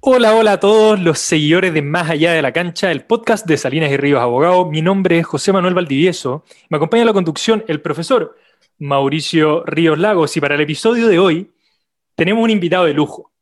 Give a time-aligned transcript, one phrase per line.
[0.00, 3.56] Hola, hola a todos los seguidores de Más Allá de la Cancha, el podcast de
[3.56, 4.66] Salinas y Ríos Abogado.
[4.66, 6.44] Mi nombre es José Manuel Valdivieso.
[6.68, 8.36] Me acompaña en la conducción el profesor
[8.78, 11.50] Mauricio Ríos Lagos y para el episodio de hoy
[12.14, 13.32] tenemos un invitado de lujo.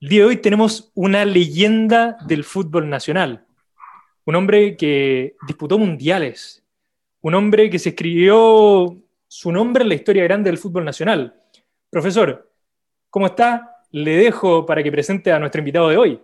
[0.00, 3.44] El día de hoy tenemos una leyenda del fútbol nacional,
[4.24, 6.64] un hombre que disputó mundiales,
[7.20, 8.96] un hombre que se escribió
[9.28, 11.34] su nombre en la historia grande del fútbol nacional.
[11.90, 12.50] Profesor,
[13.10, 13.73] ¿cómo está?
[13.94, 16.20] Le dejo para que presente a nuestro invitado de hoy.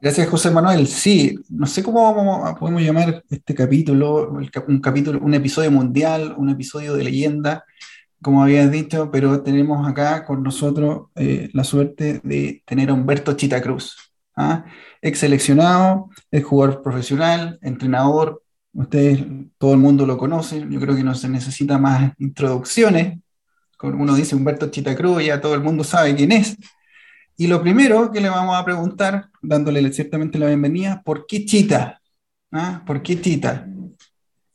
[0.00, 0.86] Gracias, José Manuel.
[0.86, 6.94] Sí, no sé cómo podemos llamar este capítulo, un capítulo, un episodio mundial, un episodio
[6.94, 7.64] de leyenda,
[8.22, 13.32] como habías dicho, pero tenemos acá con nosotros eh, la suerte de tener a Humberto
[13.32, 13.96] Chita Cruz,
[14.36, 14.64] ¿ah?
[15.00, 18.44] ex seleccionado, ex jugador profesional, entrenador.
[18.74, 19.24] Ustedes,
[19.58, 23.18] todo el mundo lo conoce, yo creo que no se necesita más introducciones,
[23.82, 26.56] uno dice Humberto Chitacruz, ya todo el mundo sabe quién es.
[27.36, 32.00] Y lo primero que le vamos a preguntar, dándole ciertamente la bienvenida, ¿por qué Chita?
[32.52, 32.82] ¿Ah?
[32.86, 33.66] ¿Por qué Chita?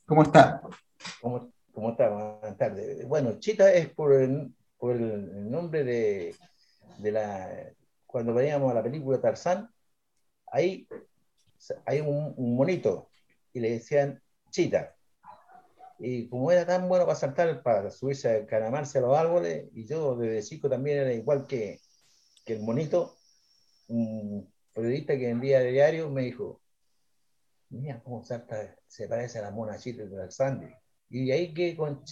[0.06, 0.62] ¿Cómo está?
[1.20, 2.10] ¿Cómo, cómo está?
[2.10, 3.08] Buenas tardes.
[3.08, 6.36] Bueno, Chita es por el, el nombre de,
[7.00, 7.50] la...
[8.06, 9.70] Cuando veíamos la película Tarzán,
[10.52, 10.88] ahí
[11.86, 13.10] hay un, un monito
[13.52, 14.97] y le decían Chita.
[16.00, 19.86] Y como era tan bueno para saltar, para subirse, a caramarse a los árboles, y
[19.86, 21.80] yo desde chico también era igual que,
[22.46, 23.18] que el monito,
[23.88, 26.62] un periodista que vendía de diario me dijo,
[27.70, 30.68] mira cómo salta, se parece a la mona Chita de Sandy.
[31.10, 32.04] Y ahí que con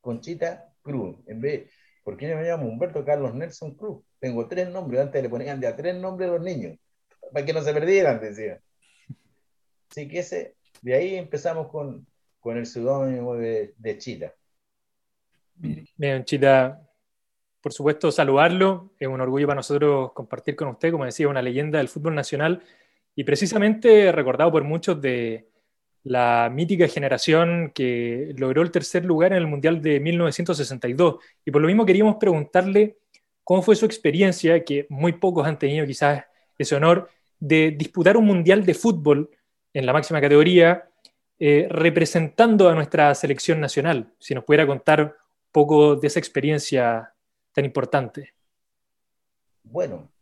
[0.00, 1.70] Conchita Cruz, en vez,
[2.02, 4.04] ¿por qué me llamo Humberto Carlos Nelson Cruz?
[4.20, 6.78] Tengo tres nombres, antes le ponían de a tres nombres a los niños,
[7.32, 8.60] para que no se perdieran, decía.
[9.90, 12.06] Así que ese, de ahí empezamos con,
[12.44, 14.32] con el seudónimo de, de.
[15.96, 16.78] Bien, Chita,
[17.62, 18.92] por supuesto, saludarlo.
[18.98, 22.62] Es un orgullo para nosotros compartir con usted, como decía, una leyenda del fútbol nacional
[23.16, 25.48] y precisamente recordado por muchos de
[26.02, 31.24] la mítica generación que logró el tercer lugar en el Mundial de 1962.
[31.46, 32.98] Y por lo mismo queríamos preguntarle
[33.42, 36.24] cómo fue su experiencia, que muy pocos han tenido quizás
[36.58, 37.08] ese honor,
[37.40, 39.30] de disputar un Mundial de fútbol
[39.72, 40.90] en la máxima categoría
[41.38, 44.14] eh, representando a nuestra selección nacional.
[44.18, 45.12] Si nos pudiera contar un
[45.50, 47.12] poco de esa experiencia
[47.52, 48.34] tan importante.
[49.62, 50.12] Bueno,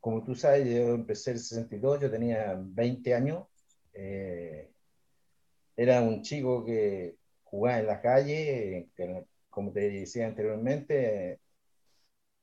[0.00, 3.46] como tú sabes, yo empecé en el 62, yo tenía 20 años.
[3.92, 4.70] Eh,
[5.76, 8.88] era un chico que jugaba en la calle,
[9.48, 11.40] como te decía anteriormente,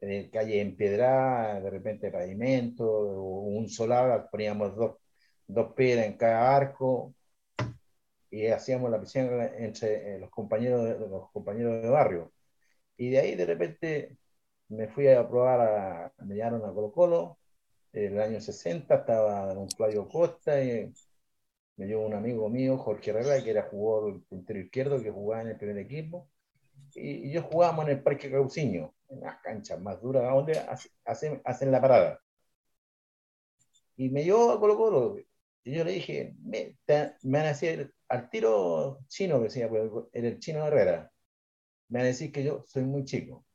[0.02, 2.84] en calle en piedra, de repente pavimento,
[3.44, 4.96] un solar, poníamos dos,
[5.48, 7.14] dos piedras en cada arco,
[8.32, 12.34] y hacíamos la piscina entre eh, los compañeros de, los compañeros de barrio.
[12.98, 14.18] Y de ahí de repente
[14.70, 17.40] me fui a probar, a, me llevaron a Colo Colo,
[17.94, 20.94] en el año 60 estaba un Flavio Costa y
[21.78, 25.50] me llevó un amigo mío, Jorge Herrera, que era jugador puntero izquierdo, que jugaba en
[25.50, 26.30] el primer equipo.
[26.96, 30.60] Y, yo jugábamos en el Parque Cauciño, en las canchas más duras, donde
[31.06, 32.22] hacen, hacen la parada.
[33.96, 35.18] Y me llevó a Colo Colo.
[35.64, 39.90] Y yo le dije, me, me van a hacer al tiro chino, que decía, pues,
[40.14, 41.12] era el chino Herrera,
[41.90, 43.46] me van a decir que yo soy muy chico.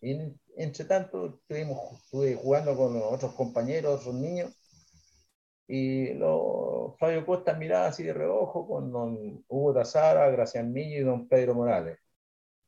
[0.00, 0.18] Y
[0.56, 4.54] entre tanto, estuvimos, estuve jugando con otros compañeros, otros niños,
[5.68, 11.02] y lo, Fabio Costa miraba así de reojo con don Hugo Tazara, Gracián Niño y
[11.02, 11.98] don Pedro Morales.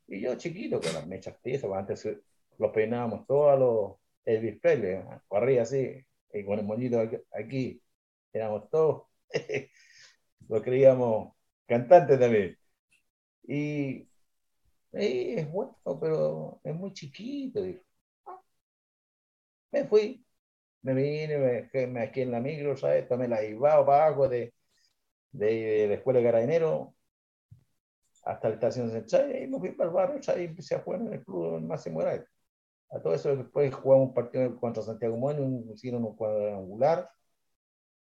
[0.07, 2.09] Y yo chiquito, con las mechas pues, antes
[2.59, 7.01] los peinábamos todos a los Elvis Presley, arriba así, y con el moñito
[7.33, 7.81] aquí,
[8.33, 9.05] éramos todos
[10.49, 11.35] lo creíamos
[11.67, 12.57] cantante también.
[13.45, 14.09] Y,
[14.93, 17.63] es bueno, pero es muy chiquito.
[19.73, 20.25] Me fui,
[20.83, 21.39] me vine,
[21.73, 23.09] me, me aquí en la micro, ¿sabes?
[23.09, 24.53] Tomé la Ibao para abajo de,
[25.33, 26.95] de, la escuela de carabinero
[28.25, 30.43] hasta la estación central y me fui para el barrio, ¿sabes?
[30.43, 34.15] Y empecé a jugar en el club en Máximo A todo eso después jugamos un
[34.15, 37.11] partido contra Santiago Moño, hicieron un cuadrangular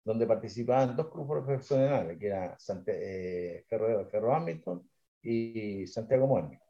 [0.05, 2.57] donde participaban dos clubes profesionales, que era
[2.87, 4.89] eh, Ferro, Hamilton
[5.23, 6.61] y Santiago Muerme.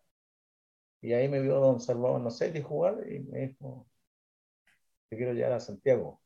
[1.01, 3.87] Y ahí me vio don Salvador Nocetti jugar y me dijo,
[5.09, 6.21] te quiero llegar a Santiago.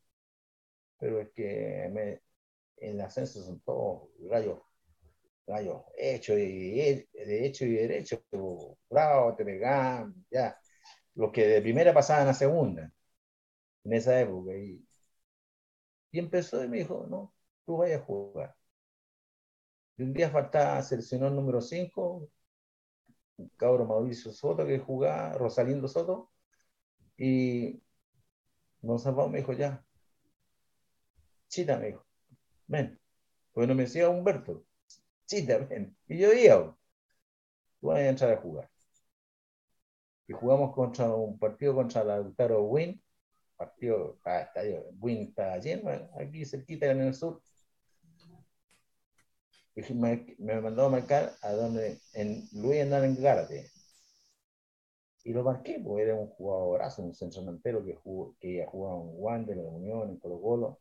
[0.97, 2.21] Pero es que me,
[2.77, 4.59] en el ascenso son todos gallos,
[5.47, 6.71] gallos hechos y
[7.13, 8.23] de hecho y derecho,
[8.89, 10.57] bravo, te pegan, ya.
[11.15, 12.91] Los que de primera pasaban a segunda
[13.83, 14.55] en esa época.
[14.57, 14.85] Y
[16.11, 17.33] y empezó y me dijo, no,
[17.65, 18.55] tú vayas a jugar.
[19.97, 22.29] Y un día faltaba, seleccionó el número 5,
[23.37, 26.31] un cabro Mauricio Soto que jugaba, Rosalindo Soto,
[27.17, 27.81] y
[28.97, 29.83] Salvador me dijo, ya.
[31.49, 32.05] Chita me dijo,
[32.67, 32.99] ven.
[33.51, 34.63] Pues no me decía Humberto.
[35.25, 35.97] Chita, ven.
[36.07, 36.77] Y yo iba.
[37.81, 38.69] Voy a entrar a jugar.
[40.27, 43.01] Y jugamos contra un partido contra la Lautaro Win.
[43.59, 44.51] Partido, está,
[44.99, 47.41] Win está lleno, aquí cerquita en el sur.
[49.75, 53.69] Y me, me mandó a marcar a donde, en Luis Gárate
[55.23, 57.43] y lo marqué, porque era un jugadorazo, un centro
[57.85, 60.79] que, jugó, que jugado en Wander, en la Unión, en Colo Colo.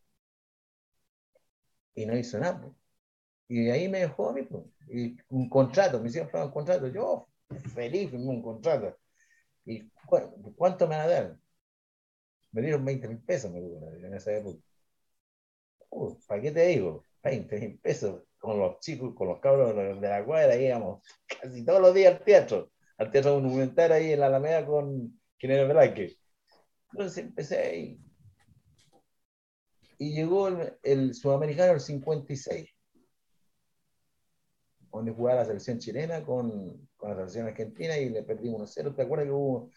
[1.94, 2.60] Y no hizo nada.
[2.60, 2.72] Pues.
[3.48, 4.42] Y ahí me dejó a mí.
[4.42, 4.64] Pues.
[4.88, 6.88] Y un contrato, me hicieron un contrato.
[6.88, 7.28] Yo,
[7.74, 8.96] feliz, firmé un contrato.
[9.66, 9.90] ¿Y
[10.56, 11.38] cuánto me van a dar?
[12.52, 14.58] Me dieron 20 mil pesos me en esa época.
[15.90, 17.04] Uh, ¿Para qué te digo?
[17.22, 21.80] 20 mil pesos con los chicos, con los cabros de la cuadra, íbamos casi todos
[21.80, 26.18] los días al teatro al Teatro Monumental ahí en la Alameda con quien era Velázquez.
[26.92, 28.00] Entonces empecé ahí.
[29.98, 30.48] Y llegó
[30.82, 32.68] el, sudamericano el 56,
[34.92, 38.94] donde jugaba la selección chilena con, con la selección argentina y le perdimos 1-0.
[38.94, 39.70] ¿Te acuerdas que hubo,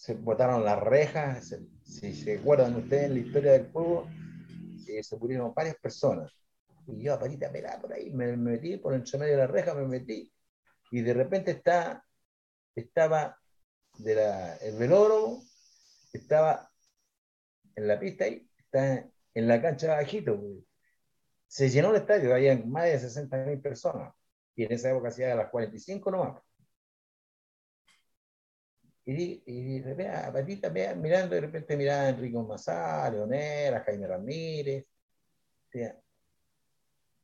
[0.00, 1.54] se botaron las rejas?
[1.82, 4.08] si se acuerdan ustedes en la historia del juego,
[4.88, 6.32] eh, se murieron varias personas.
[6.86, 9.74] Y yo, parita, pelada por ahí, me, me metí por entre medio de la reja,
[9.74, 10.32] me metí.
[10.90, 12.02] Y de repente está
[12.74, 13.38] estaba
[13.98, 15.42] el velódromo,
[16.14, 16.70] estaba
[17.74, 20.42] en la pista ahí, está en la cancha bajito.
[21.46, 24.14] Se llenó el estadio, había más de 60 mil personas.
[24.56, 26.42] Y en esa época hacía las 45 nomás.
[29.10, 34.06] Y, y vea, Patita, vea, mirando, de repente miraba a Enrique Mazá, Leonel, a Jaime
[34.06, 34.86] Ramírez.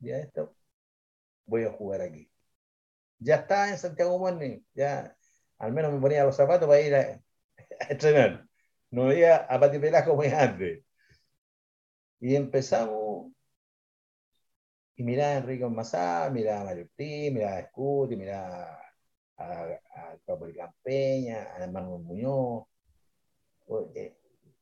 [0.00, 0.56] ya esto,
[1.46, 2.30] voy a jugar aquí.
[3.18, 5.16] Ya está en Santiago Morning, ya
[5.58, 7.22] al menos me ponía los zapatos para ir a,
[7.90, 8.46] entrenar.
[8.90, 10.84] No veía a Pati Pelajo como antes.
[12.20, 13.32] Y empezamos,
[14.96, 18.85] y miraba a Enrique Mazá, miraba a Mario miraba a Scuti, miraba
[19.36, 22.64] a, Papo Campeña, a hermano Muñoz,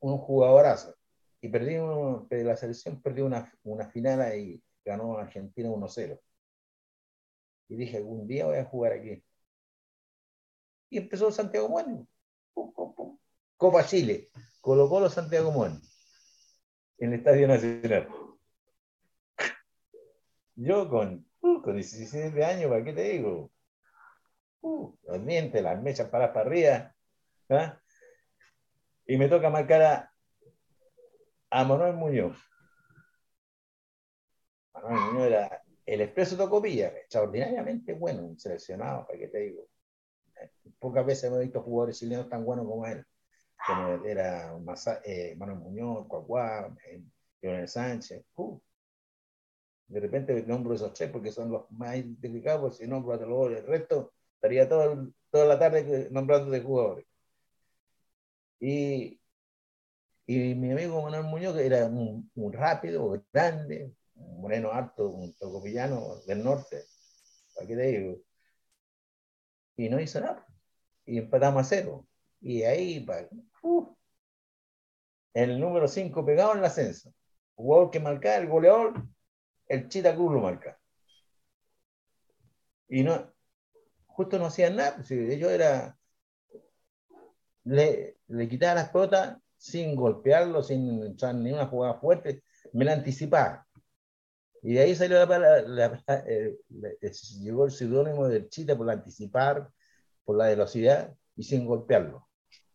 [0.01, 0.95] un jugadorazo.
[1.41, 1.77] Y perdí
[2.43, 6.19] la selección perdió una, una final y ganó Argentina 1-0.
[7.69, 9.23] Y dije, algún día voy a jugar aquí
[10.95, 12.07] y empezó Santiago Muñoz.
[13.57, 14.31] Copa Chile,
[14.61, 15.83] colocó los Santiago Muñoz
[16.99, 18.09] en el Estadio Nacional.
[20.55, 23.51] Yo con, con 17 años, ¿para qué te digo?
[24.65, 26.95] Uh, los dientes, las mechas para para arriba.
[27.51, 27.79] ¿ah?
[29.07, 30.13] Y me toca marcar a,
[31.51, 32.39] a Manuel Muñoz.
[34.73, 39.69] Manuel Muñoz era el expreso Tocopilla, extraordinariamente bueno, un seleccionado, ¿para qué te digo?
[40.79, 43.05] pocas veces he visto jugadores chilenos tan buenos como él,
[43.67, 44.51] como era
[45.05, 47.03] eh, Manuel Muñoz, Cuacuá, eh,
[47.43, 48.25] Leonel Sánchez.
[48.37, 48.59] Uh.
[49.89, 53.67] De repente nombro esos tres porque son los más identificados, si nombro a los el
[53.67, 54.14] resto
[54.45, 57.07] estaría todo, toda la tarde nombrando de jugadores.
[58.61, 59.21] Y,
[60.27, 66.17] y mi amigo Manuel Muñoz, que era un, rápido, grande, un moreno alto, un tocopillano
[66.27, 66.85] del norte,
[67.61, 68.19] aquí te digo,
[69.77, 70.47] y no hizo nada.
[71.07, 72.07] Y empatamos a cero.
[72.41, 73.07] Y ahí,
[75.35, 77.13] el número 5 pegado en el ascenso.
[77.55, 79.05] Jugador que marcaba, el goleador,
[79.69, 80.79] el Chita Cruz lo marca.
[82.89, 83.34] Y no,
[84.15, 84.97] justo no hacían nada.
[84.97, 85.99] Pues, ellos era,
[87.65, 92.93] le, le quitaba las pelotas sin golpearlo, sin echar ni una jugada fuerte, me la
[92.95, 93.67] anticipaba.
[94.63, 96.59] Y de ahí salió la, eh,
[97.41, 99.71] llegó el seudónimo del Chita por anticipar,
[100.25, 102.29] por la velocidad y sin golpearlo.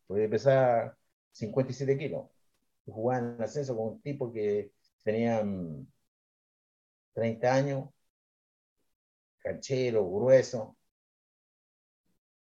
[0.08, 0.98] Porque pesaba
[1.32, 2.28] 57 kilos.
[2.86, 4.72] Jugaba en ascenso con un tipo que
[5.04, 5.44] tenía
[7.14, 7.90] 30 años,
[9.40, 10.78] canchero, grueso,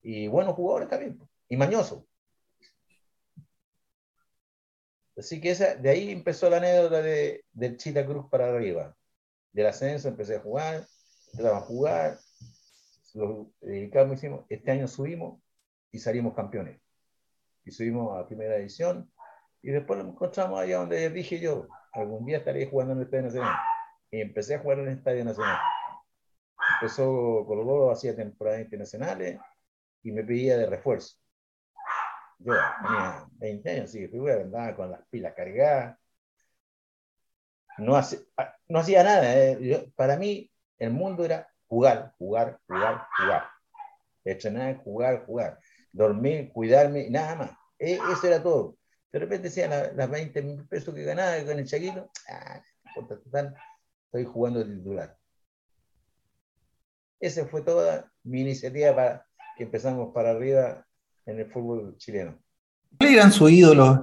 [0.04, 1.20] y buenos jugadores también,
[1.50, 2.06] y mañoso.
[5.18, 8.96] Así que esa, de ahí empezó la anécdota de, del Chita Cruz para arriba
[9.52, 10.86] del ascenso, empecé a jugar,
[11.32, 12.20] empezamos a jugar,
[13.14, 15.40] lo dedicamos, hicimos, este año subimos
[15.92, 16.82] y salimos campeones.
[17.64, 19.10] Y subimos a primera edición
[19.62, 23.24] y después nos encontramos allá donde dije yo, algún día estaré jugando en el Estadio
[23.26, 23.56] Nacional.
[24.12, 25.60] Y empecé a jugar en el Estadio Nacional.
[26.82, 27.06] Empezó
[27.46, 29.40] Colo Colo, hacía temporadas internacionales
[30.04, 31.18] y me pedía de refuerzo.
[32.40, 35.98] Yo tenía 20 años, sí, fui, andaba con las pilas cargadas,
[37.78, 38.00] no,
[38.68, 39.36] no hacía nada.
[39.36, 39.92] Eh.
[39.96, 43.44] para mí, el mundo era jugar, jugar, jugar, jugar.
[44.26, 45.60] Entrenar, jugar, jugar.
[45.92, 47.52] Dormir, cuidarme, nada más.
[47.80, 48.78] E, eso era todo.
[49.12, 52.62] De repente decían las 20 mil pesos que ganaba con el chaguito, ah,
[52.96, 55.18] estoy jugando titular.
[57.20, 60.86] Esa fue toda mi iniciativa para que empezamos para arriba
[61.26, 62.38] en el fútbol chileno.
[62.98, 64.00] ¿Cuáles eran sus ídolos?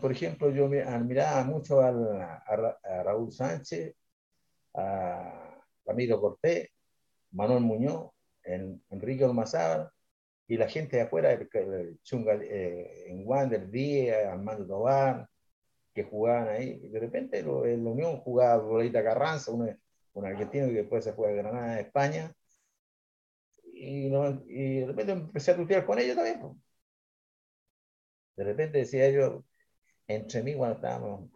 [0.00, 1.90] por ejemplo, yo admiraba mucho a,
[3.02, 3.94] Raúl Sánchez,
[4.74, 6.68] a Ramiro Cortés,
[7.32, 8.10] Manuel Muñoz,
[8.44, 9.90] Enrique Olmazábal,
[10.46, 15.28] y la gente de afuera, el, Chunga, eh, en Wander, Díaz, Armando Tobar,
[15.94, 16.80] que jugaban ahí.
[16.82, 19.76] Y de repente en la Unión jugaba Lolita Carranza, un,
[20.14, 22.32] un, argentino que después se fue a Granada, España.
[23.78, 24.06] Y,
[24.48, 26.40] y, de repente empecé a tutear con ellos también.
[28.36, 29.44] De repente decía yo,
[30.08, 31.30] entre mí cuando estábamos,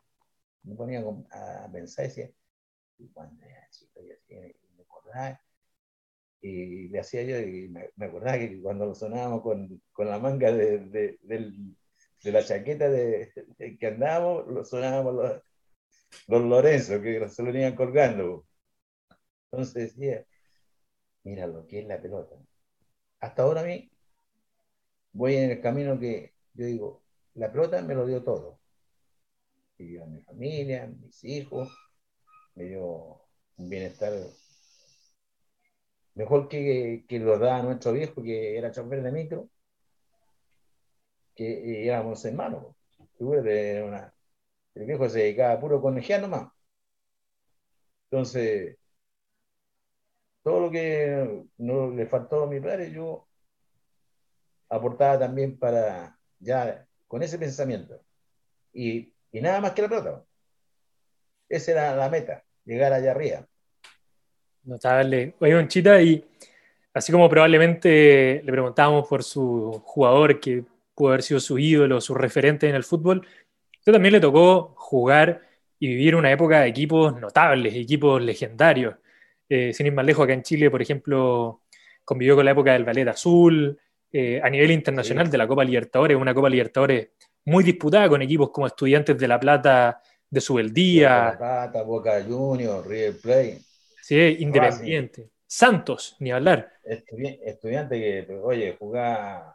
[0.64, 2.30] me ponía a pensar y decía,
[2.98, 4.34] y cuando era chico, y así,
[4.76, 5.40] me acordaba
[6.42, 10.52] y le hacía yo, y me, acordaba que cuando lo sonábamos con, con la manga
[10.52, 13.32] de, de, de, la chaqueta de,
[13.78, 15.42] que andábamos, lo sonábamos los,
[16.28, 18.46] los Lorenzo, que se lo venían colgando.
[19.50, 20.26] Entonces decía,
[21.24, 22.36] mira lo que es la pelota.
[23.20, 23.90] Hasta ahora a mí
[25.12, 27.02] voy en el camino que yo digo,
[27.34, 28.60] la pelota me lo dio todo.
[29.78, 31.68] Me dio a mi familia, mis hijos,
[32.56, 33.22] me dio
[33.58, 34.12] un bienestar
[36.14, 39.48] mejor que, que lo daba nuestro viejo, que era chofer de micro,
[41.34, 42.74] que éramos hermanos.
[43.18, 44.14] Una,
[44.74, 46.52] el viejo se dedicaba a puro conejear nomás.
[48.10, 48.76] Entonces,
[50.42, 53.26] todo lo que no le faltó a mi padre, yo
[54.68, 58.00] aportaba también para, ya, con ese pensamiento.
[58.72, 60.24] Y, y nada más que la pelota.
[61.48, 63.46] Esa era la meta, llegar allá arriba.
[64.64, 65.34] Notable.
[65.40, 66.24] Oye, Conchita, y
[66.94, 72.14] así como probablemente le preguntábamos por su jugador que pudo haber sido su ídolo, su
[72.14, 73.26] referente en el fútbol,
[73.78, 75.42] usted también le tocó jugar
[75.78, 78.94] y vivir una época de equipos notables, equipos legendarios.
[79.48, 81.62] Eh, sin ir más lejos, acá en Chile, por ejemplo,
[82.04, 83.78] convivió con la época del Ballet Azul,
[84.12, 87.10] eh, a nivel internacional de la Copa Libertadores, una Copa Libertadores
[87.44, 91.24] muy disputada con equipos como Estudiantes de La Plata, de Subeldía.
[91.24, 93.60] La Plata, Boca Juniors, River Plate.
[94.02, 95.30] Sí, Independiente.
[95.46, 96.72] Santos, ni hablar.
[96.82, 99.54] estudiante que, oye, jugaba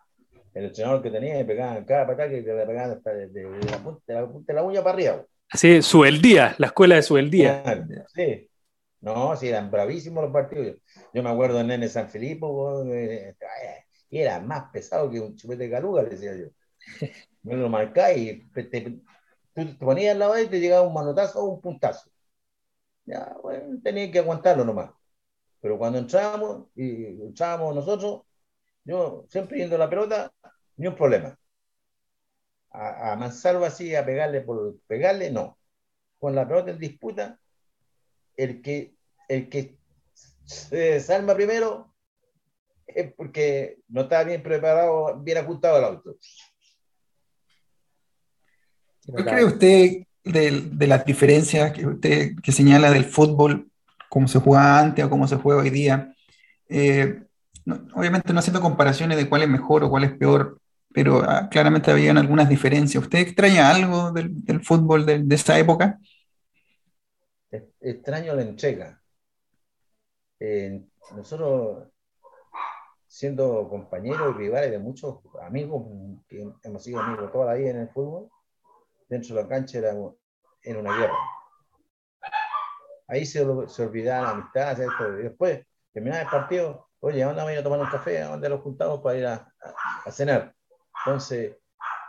[0.54, 4.28] el entrenador que tenía y pegaban cada patada que le pegaban hasta de, la punta,
[4.28, 5.26] de la uña para arriba.
[5.54, 7.64] Sí, Subeldía, la escuela de Subeldía.
[8.14, 8.48] Sí.
[9.02, 10.78] No, sí, eran bravísimos los partidos.
[11.14, 12.46] Yo me acuerdo en Nene San Felipe,
[12.94, 13.36] eh,
[14.10, 16.48] y era más pesado que un chupete de caluga, decía yo.
[17.44, 18.82] Me lo marcáis y te,
[19.54, 22.10] tú te ponías al lado y te llegaba un manotazo o un puntazo
[23.06, 24.92] ya, bueno, tenía que aguantarlo nomás.
[25.62, 28.24] Pero cuando entrábamos y entrábamos nosotros,
[28.86, 30.34] yo siempre yendo la pelota,
[30.78, 31.38] ni un problema.
[32.72, 35.58] A, a Mansalva así, a pegarle por pegarle, no.
[36.20, 37.40] Con la pelota en disputa,
[38.38, 38.96] el que,
[39.28, 39.78] el que
[40.46, 41.94] se desarma primero
[42.88, 46.16] es porque no estaba bien preparado, bien ajustado el auto.
[49.06, 53.70] ¿Qué cree usted de, las diferencias que usted que señala del fútbol,
[54.10, 56.14] cómo se juega antes o cómo se juega hoy día.
[56.70, 57.24] Eh,
[57.94, 60.60] obviamente no haciendo comparaciones de cuál es mejor o cuál es peor,
[60.94, 63.04] pero ah, claramente habían algunas diferencias.
[63.04, 66.00] ¿Usted extraña algo del, fútbol de, esa época?
[67.52, 69.02] Extraño la entrega.
[71.16, 71.88] nosotros,
[73.08, 75.88] siendo compañeros y rivales de muchos amigos
[76.28, 78.30] que hemos sido amigos toda la vida en el fútbol,
[79.08, 81.18] dentro de la cancha era en una guerra.
[83.08, 84.78] Ahí se, se olvidaba la amistad,
[85.20, 88.22] y después, terminaba el partido, oye, ¿a dónde a tomar un café?
[88.22, 89.54] ¿A dónde los juntamos para ir a,
[90.06, 90.54] a, cenar?
[91.06, 91.56] Entonces,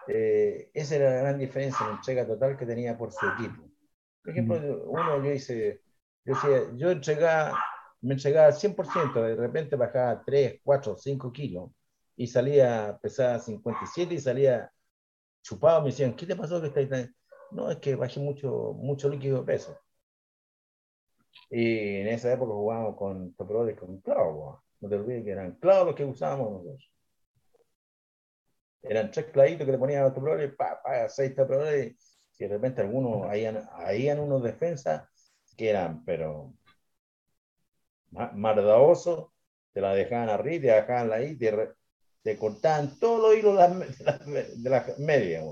[0.08, 3.67] eh, esa era la gran diferencia, la entrega total que tenía por su equipo.
[4.28, 5.80] Por ejemplo, uno yo hice,
[6.22, 7.58] yo, decía, yo entregaba,
[8.02, 11.70] me entregaba al 100%, de repente bajaba 3, 4, 5 kilos
[12.14, 14.70] y salía, pesaba 57 y salía
[15.40, 17.16] chupado, me decían, ¿qué te pasó que estáis tan...?
[17.52, 19.78] No, es que bajé mucho, mucho líquido de peso.
[21.48, 24.60] Y en esa época jugábamos con toproles con clavos.
[24.80, 26.92] No te olvides que eran clavos los que usábamos nosotros.
[28.82, 32.48] Eran tres clavitos que le ponían a los toproles, pa, pa, seis toproles, y de
[32.48, 35.08] repente algunos, ahí han unos defensas
[35.56, 36.54] que eran, pero
[38.34, 39.28] mardaosos,
[39.72, 41.70] te la dejaban arriba, te dejaban ahí, te,
[42.22, 43.54] te cortaban todos los hilos
[43.98, 45.44] de las de la medias.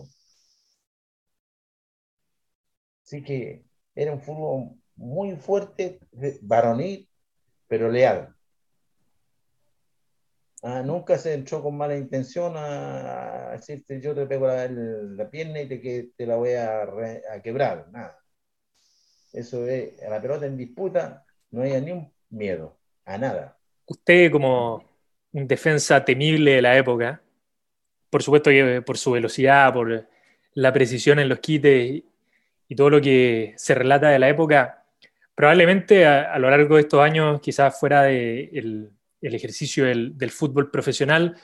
[3.05, 3.65] Así que
[3.95, 5.99] era un fútbol muy fuerte,
[6.43, 7.09] varonil,
[7.69, 8.36] pero leal.
[10.69, 15.69] Ah, nunca se entró con mala intención a, decirte yo te pego la, pierna y
[15.69, 18.19] te, que, te la voy a, a, quebrar, nada.
[19.33, 23.57] Eso es, a la pelota en disputa no hay ni un miedo, a nada.
[23.87, 24.83] Usted como
[25.31, 27.23] defensa temible de la época,
[28.11, 30.09] por supuesto que por su velocidad, por
[30.55, 32.03] la precisión en los quites
[32.67, 34.85] y todo lo que se relata de la época,
[35.33, 41.37] probablemente a, lo largo de estos años, quizás fuera el ejercicio del, fútbol profesional,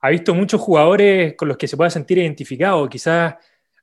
[0.00, 3.34] ha visto muchos jugadores con los que se pueda sentir identificado, quizás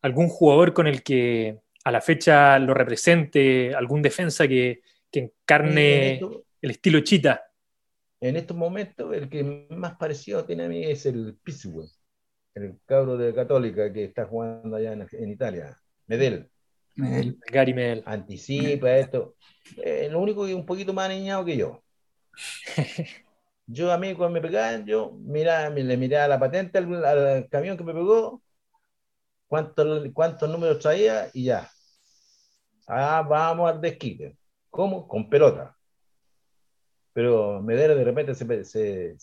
[0.02, 4.82] algún jugador con el que a la fecha lo represente, algún defensa que,
[5.14, 6.22] encarne
[6.62, 7.44] el estilo chita.
[8.22, 11.86] En estos momentos, el que más parecido tiene a mí es el Pizzico,
[12.56, 16.50] el cabro de Católica que está jugando allá en, Italia, Medel.
[16.96, 17.38] Medel.
[17.52, 18.04] Gary Medel.
[18.06, 19.36] Anticipa esto.
[19.84, 21.84] Eh, lo único que es un poquito más niñado que yo.
[23.74, 27.84] Yo a mí cuando me pegaban, yo miraba, le miraba la patente al, camión que
[27.84, 28.42] me pegó,
[29.48, 31.70] cuántos, cuántos números traía y ya.
[32.88, 34.38] Ah, vamos al desquite.
[34.70, 35.08] ¿Cómo?
[35.08, 35.78] Con pelota.
[37.14, 39.18] Pero Medero de repente se, se,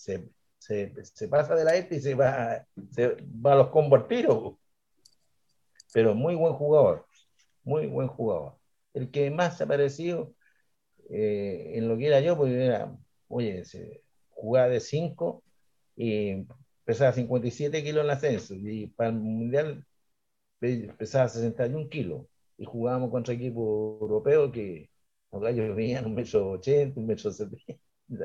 [0.59, 4.57] se, se, pasa de la este y se va, se va a los convertidos.
[5.93, 7.07] Pero muy buen jugador,
[7.64, 8.59] muy buen jugador.
[8.95, 10.35] El que más se ha parecido
[11.11, 12.95] eh, en lo que era yo, pues era,
[13.28, 14.02] oye, se,
[14.38, 15.42] jugaba de 5
[15.97, 16.47] y
[16.85, 18.54] pesaba 57 kilos en el ascenso.
[18.54, 19.85] Y para el mundial
[20.97, 22.23] pesaba 61 kilos.
[22.57, 24.90] Y jugábamos contra equipos europeos que
[25.33, 27.78] los gallos venían un metro 80, un metro 70,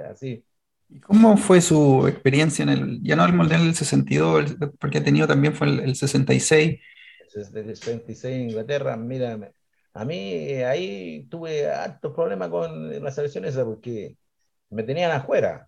[0.10, 0.46] así.
[0.89, 5.03] ¿Y cómo fue su experiencia en el, ya no el mundial del 62, porque ha
[5.03, 6.79] tenido también fue el, 66?
[7.36, 9.51] El 66 en Inglaterra, mira,
[9.93, 14.17] a mí ahí tuve altos problemas con las selecciones porque
[14.70, 15.67] me tenían afuera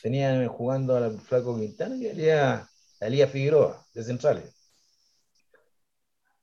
[0.00, 2.68] tenían jugando al Flaco Quintana y a
[3.00, 4.54] Elías Figueroa, de centrales.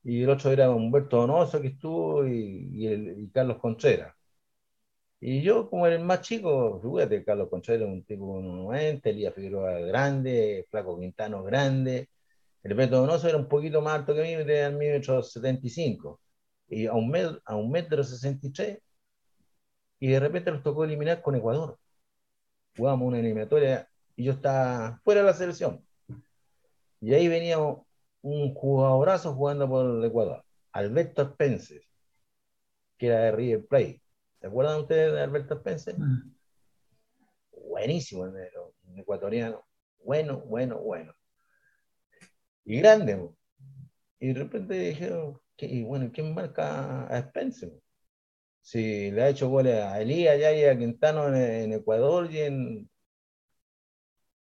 [0.03, 4.13] Y el otro era Humberto Donoso, que estuvo, y, el, Carlos Contreras.
[5.21, 9.79] Y yo, como era el más chico, fíjate, Carlos Contreras un tipo 90, Elías Figueroa
[9.79, 12.09] grande, Flaco Quintano grande.
[12.63, 16.21] El Beto Donoso era un poquito más alto que mí, tenía el metro 75.
[16.69, 18.79] Y a un metro, a un metro 63.
[19.99, 21.77] Y de repente los tocó eliminar con Ecuador
[22.79, 25.85] jugamos una eliminatoria y yo estaba fuera de la selección.
[27.01, 31.81] Y ahí venía un jugadorazo jugando por el Ecuador, Alberto Spencer,
[32.97, 34.01] que era de River Plate.
[34.39, 35.99] ¿Se acuerdan ustedes de Alberto Spencer?
[35.99, 36.33] Mm.
[37.67, 39.65] Buenísimo, un ecuatoriano.
[40.03, 41.13] Bueno, bueno, bueno.
[42.63, 43.29] Y grande.
[44.19, 47.71] Y de repente dijeron, y bueno, ¿quién marca a Spencer?
[48.61, 52.89] Sí, le ha hecho goles a Elías y a Quintano en, Ecuador y en.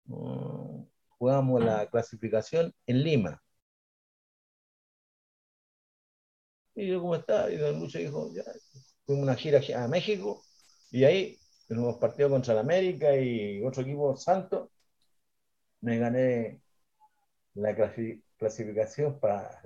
[0.06, 0.84] Mm,
[1.18, 3.42] jugamos la clasificación en Lima.
[6.74, 7.50] Y yo, ¿cómo está?
[7.50, 8.42] Y Don Lucho dijo, ya,
[9.06, 10.42] fuimos una gira a México
[10.90, 14.70] y ahí, en unos partidos contra el América y otro equipo santo,
[15.80, 16.62] me gané
[17.54, 17.74] la
[18.38, 19.60] clasificación para,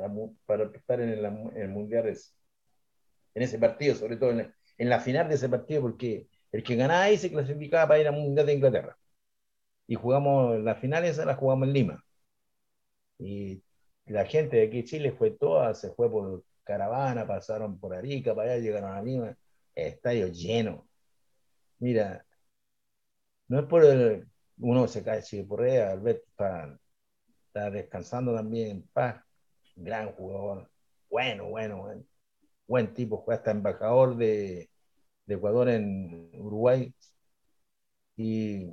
[0.46, 1.24] para estar en el,
[1.56, 1.72] en
[3.34, 7.02] en ese partido, sobre todo en, la final de ese partido, porque el que ganaba
[7.04, 8.98] ahí se clasificaba para ir al Mundial de Inglaterra.
[9.86, 12.04] Y jugamos, la final esa la jugamos en Lima.
[13.18, 13.62] Y
[14.06, 18.52] la gente de aquí Chile fue toda, se fue por caravana, pasaron por Arica, para
[18.52, 19.36] allá, llegaron a Lima,
[19.74, 20.86] estadio lleno.
[21.78, 22.24] Mira,
[23.48, 24.26] no es por el,
[24.58, 26.78] uno se cae ahí, Alberto está,
[27.48, 29.22] está descansando también en paz,
[29.76, 30.70] gran jugador,
[31.10, 32.04] bueno, bueno, bueno
[32.66, 34.70] buen tipo, fue hasta embajador de,
[35.26, 36.94] Ecuador en Uruguay.
[38.16, 38.68] Y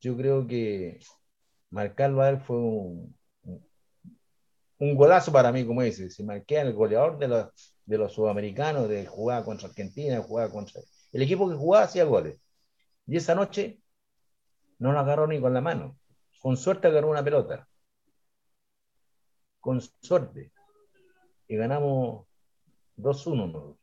[0.00, 1.00] yo creo que
[1.70, 3.14] marcarlo a él fue un,
[4.78, 6.10] golazo para mí, como dice.
[6.10, 10.80] Se marqué el goleador de los, de los sudamericanos, de jugar contra Argentina, jugar contra.
[11.12, 12.40] El equipo que jugaba hacía goles.
[13.06, 13.80] Y esa noche
[14.78, 15.98] no lo agarró ni con la mano.
[16.40, 17.68] Con suerte agarró una pelota.
[19.60, 20.52] Con suerte.
[21.48, 22.27] Y ganamos
[22.98, 23.78] 2-1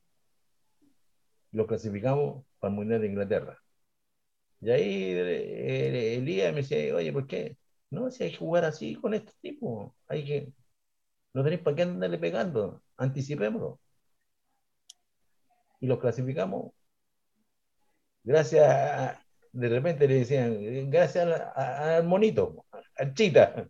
[1.56, 3.58] lo clasificamos para el Mundial de Inglaterra.
[4.62, 7.58] Y ahí eh, Elías me decía, oye, ¿por qué?
[7.90, 10.54] No, si hay que jugar así con este tipo, hay que,
[11.34, 13.80] no tenéis para qué andarle pegando, anticipémoslo.
[15.80, 16.74] Y lo clasificamos.
[18.24, 19.18] Gracias,
[19.52, 22.66] de repente le decían, gracias al, monito,
[22.98, 23.70] al chita.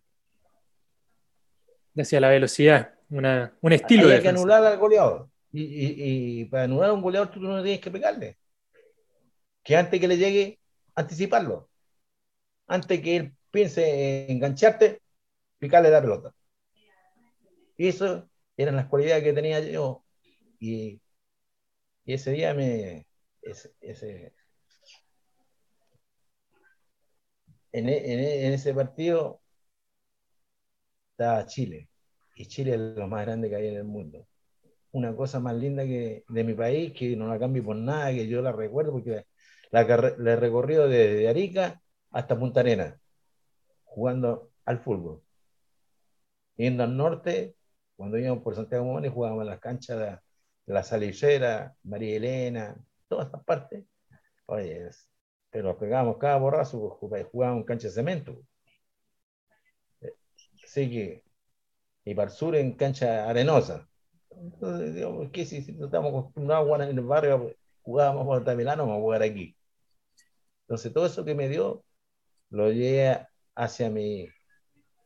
[1.93, 4.07] Gracias a la velocidad, un estilo.
[4.07, 5.29] Hay que anular al goleador.
[5.57, 8.37] Y, para anular a un goleador tú no tienes que pegarle.
[9.63, 10.59] Que antes que le llegue,
[10.95, 11.69] anticiparlo.
[12.67, 15.01] antes que él piense en engancharte,
[15.59, 16.33] picarle la pelota.
[17.77, 20.05] Y eso eran las cualidades que tenía yo.
[20.59, 21.01] Y,
[22.05, 23.07] ese día me.
[23.41, 24.33] Ese,
[27.71, 29.41] en, en, ese partido
[31.11, 31.89] estaba Chile.
[32.35, 34.27] Y Chile es lo más grande que hay en el mundo.
[34.95, 38.27] Una cosa más linda que de mi país, que no la cambio por nada, que
[38.27, 39.25] yo la recuerdo, porque
[39.71, 39.83] la,
[40.17, 41.81] la he recorrido desde Arica
[42.11, 42.95] hasta Punta Arenas,
[43.83, 45.21] jugando al fútbol.
[46.55, 47.55] Yendo al norte,
[47.97, 50.19] cuando íbamos por Santiago Mónez, jugábamos en las canchas de,
[50.73, 52.75] La Salicera, María Elena,
[53.09, 53.85] todas estas partes.
[54.45, 54.89] Oye,
[55.49, 58.41] pero pegábamos cada borrazo, pues, jugábamos en cancha de cemento.
[60.63, 61.23] Así que,
[62.05, 63.89] y para el sur en cancha arenosa.
[64.41, 68.97] Entonces, digamos, ¿qué si, no estamos acostumbrados a en el barrio, jugábamos por Altamirano, vamos
[68.97, 69.55] a jugar aquí?
[70.61, 71.83] Entonces, todo eso que me dio,
[72.49, 74.27] lo llevé hacia mi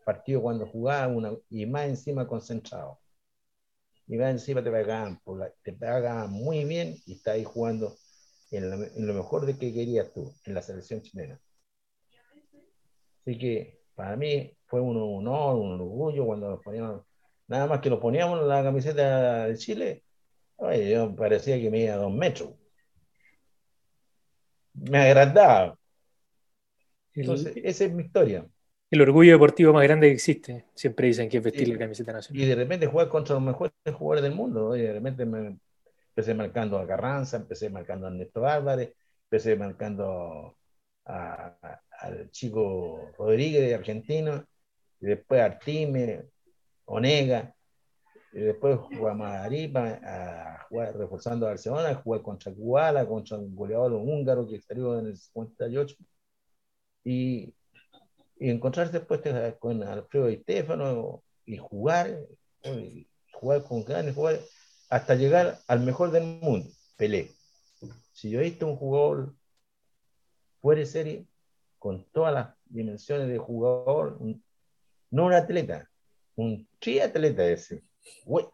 [0.06, 3.00] partido cuando jugaba una, y más encima concentrado.
[4.08, 5.22] Y más encima te pagaban,
[5.62, 7.96] te pagaban muy bien y está ahí jugando
[8.52, 11.40] en en lo, mejor de que querías tú, en la selección chilena.
[13.22, 17.04] Así que para mí fue un honor, un orgullo cuando nos poníamos,
[17.50, 20.04] nada más que nos poníamos la camiseta de Chile,
[20.90, 22.52] yo parecía que me iba a dos metros.
[24.74, 25.78] Me agradaba.
[27.14, 28.46] Entonces, esa es mi historia.
[28.92, 30.66] El orgullo deportivo más grande que existe.
[30.74, 32.42] Siempre dicen que es vestir la camiseta nacional.
[32.42, 34.76] Y de repente jugar contra los mejores jugadores del mundo.
[34.76, 35.60] Y de repente me
[36.10, 40.58] empecé marcando a Carranza, empecé marcando a Ernesto Álvarez, empecé marcando
[41.06, 44.46] al chico Rodríguez de Argentina,
[45.02, 46.26] y después Artime,
[46.90, 47.56] Onega,
[48.32, 53.38] y después jugamos a Aripa, a jugar, reforzando a Barcelona, a jugar contra Kubala, contra
[53.38, 55.96] un goleador húngaro que salió en el 58
[57.04, 57.54] y,
[58.40, 59.22] encontrarse después
[59.60, 62.20] con Alfredo y Stefano y jugar,
[63.34, 64.40] jugar con grandes jugar
[64.90, 67.32] hasta llegar al mejor del mundo, Pelé.
[68.14, 69.36] Si yo he visto un jugador
[70.62, 71.26] fuera de serie,
[71.80, 74.20] con todas las dimensiones de jugador,
[75.12, 75.89] no un atleta,
[76.42, 77.84] un triatleta ese,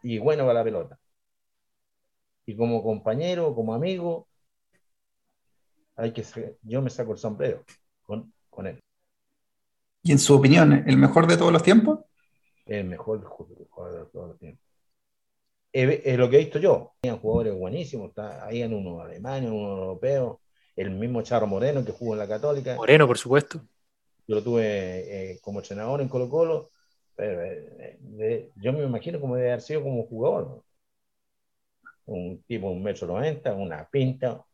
[0.02, 0.98] y bueno para la pelota.
[2.44, 4.28] Y como compañero, como amigo,
[5.96, 6.24] hay que
[6.62, 7.64] yo me saco el sombrero
[8.02, 8.80] con, con él.
[10.02, 12.00] ¿Y en su opinión, el mejor de todos los tiempos?
[12.64, 14.64] El mejor jugador de todos los tiempos.
[15.72, 16.94] Es, lo que he visto yo.
[17.00, 20.40] Tenían jugadores buenísimos, ahí en uno alemán, uno europeo,
[20.74, 22.76] el mismo Charro Moreno que jugó en la Católica.
[22.76, 23.60] Moreno, por supuesto.
[24.26, 24.62] Yo lo tuve
[25.32, 26.70] eh, como entrenador en Colo Colo,
[27.16, 30.62] pero eh, yo me imagino como debe haber sido como jugador.
[32.06, 34.44] Un tipo un metro noventa, una pinta,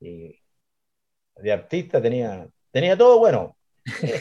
[0.00, 0.34] y
[1.36, 3.56] de artista tenía Tenía todo bueno.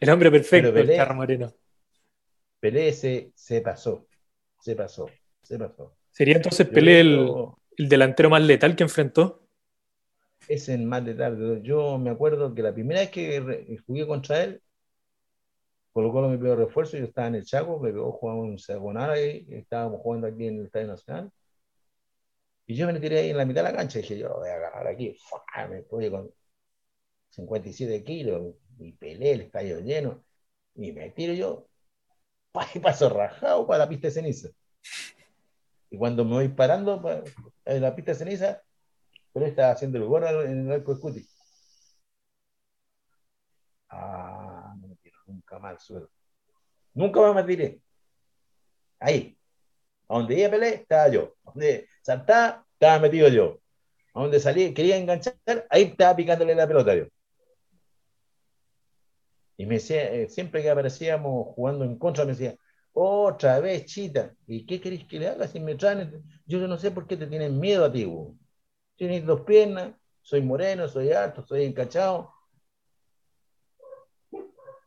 [0.00, 1.54] el hombre perfecto, el Carro Moreno.
[2.58, 4.08] Pelé se, pasó,
[4.58, 5.08] se pasó,
[5.40, 5.96] se pasó.
[6.10, 7.30] ¿Sería entonces Pelé el,
[7.76, 9.46] delantero más letal que enfrentó?
[10.48, 11.62] Es el más letal.
[11.62, 14.60] Yo me acuerdo que la primera vez que jugué contra él,
[15.98, 19.46] colocó mi peor refuerzo, yo estaba en el Chaco, me pegó jugando un Sagonara y
[19.50, 21.32] estábamos jugando aquí en el Estadio Nacional.
[22.66, 24.48] Y yo me tiré ahí en la mitad de la cancha y dije, yo voy
[24.48, 25.16] a ganar aquí.
[25.68, 26.30] Me puse con
[27.30, 30.24] 57 kilos, y pelé, el estadio lleno,
[30.74, 31.66] y me tiro yo,
[32.74, 34.50] y paso rajado para la pista de ceniza.
[35.90, 37.02] Y cuando me voy parando
[37.64, 38.62] en la pista de ceniza,
[39.32, 41.24] pero estaba haciendo el gol en el arco de.
[43.90, 44.96] Ah, no me
[45.58, 46.10] tiro nunca más al suelo.
[46.94, 47.80] Nunca más me tiré.
[49.00, 49.38] Ahí.
[50.08, 51.34] A donde ella peleé, estaba yo.
[51.44, 53.60] A donde saltaba, estaba metido yo.
[54.14, 55.36] A donde salí, quería enganchar,
[55.70, 57.06] ahí estaba picándole la pelota yo.
[59.56, 62.56] Y me decía, eh, siempre que aparecíamos jugando en contra, me decía,
[62.92, 66.22] otra vez, chita, ¿y qué queréis que le haga si me traen?
[66.46, 68.06] Yo no sé por qué te tienen miedo a ti,
[68.96, 72.32] Tienes dos piernas, soy moreno, soy alto, soy encachado.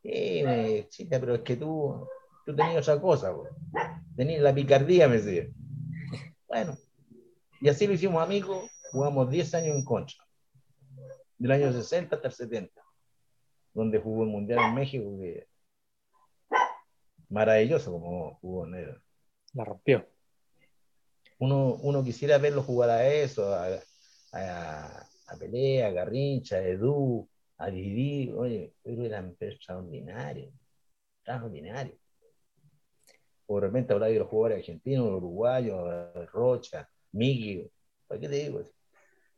[0.03, 2.07] Y me chita, pero es que tú,
[2.45, 3.33] tú tenías otra cosa,
[4.15, 5.47] tenías la picardía, me decía.
[6.47, 6.77] Bueno,
[7.59, 10.17] y así lo hicimos amigos, jugamos 10 años en contra,
[11.37, 12.81] del año 60 hasta el 70
[13.73, 15.47] donde jugó el Mundial en México, que
[17.29, 19.01] maravilloso como jugó Nero.
[19.53, 20.05] La rompió.
[21.39, 23.67] Uno, uno quisiera verlo jugar a eso, a,
[24.33, 27.27] a, a Pelé, a Garrincha, a Edu,
[27.61, 30.51] a Didi, oye, pero eran extraordinarios,
[31.17, 31.95] extraordinarios.
[33.45, 37.71] Por repente hablar de los jugadores argentinos, uruguayos, Rocha, Miguel,
[38.07, 38.63] ¿para qué te digo?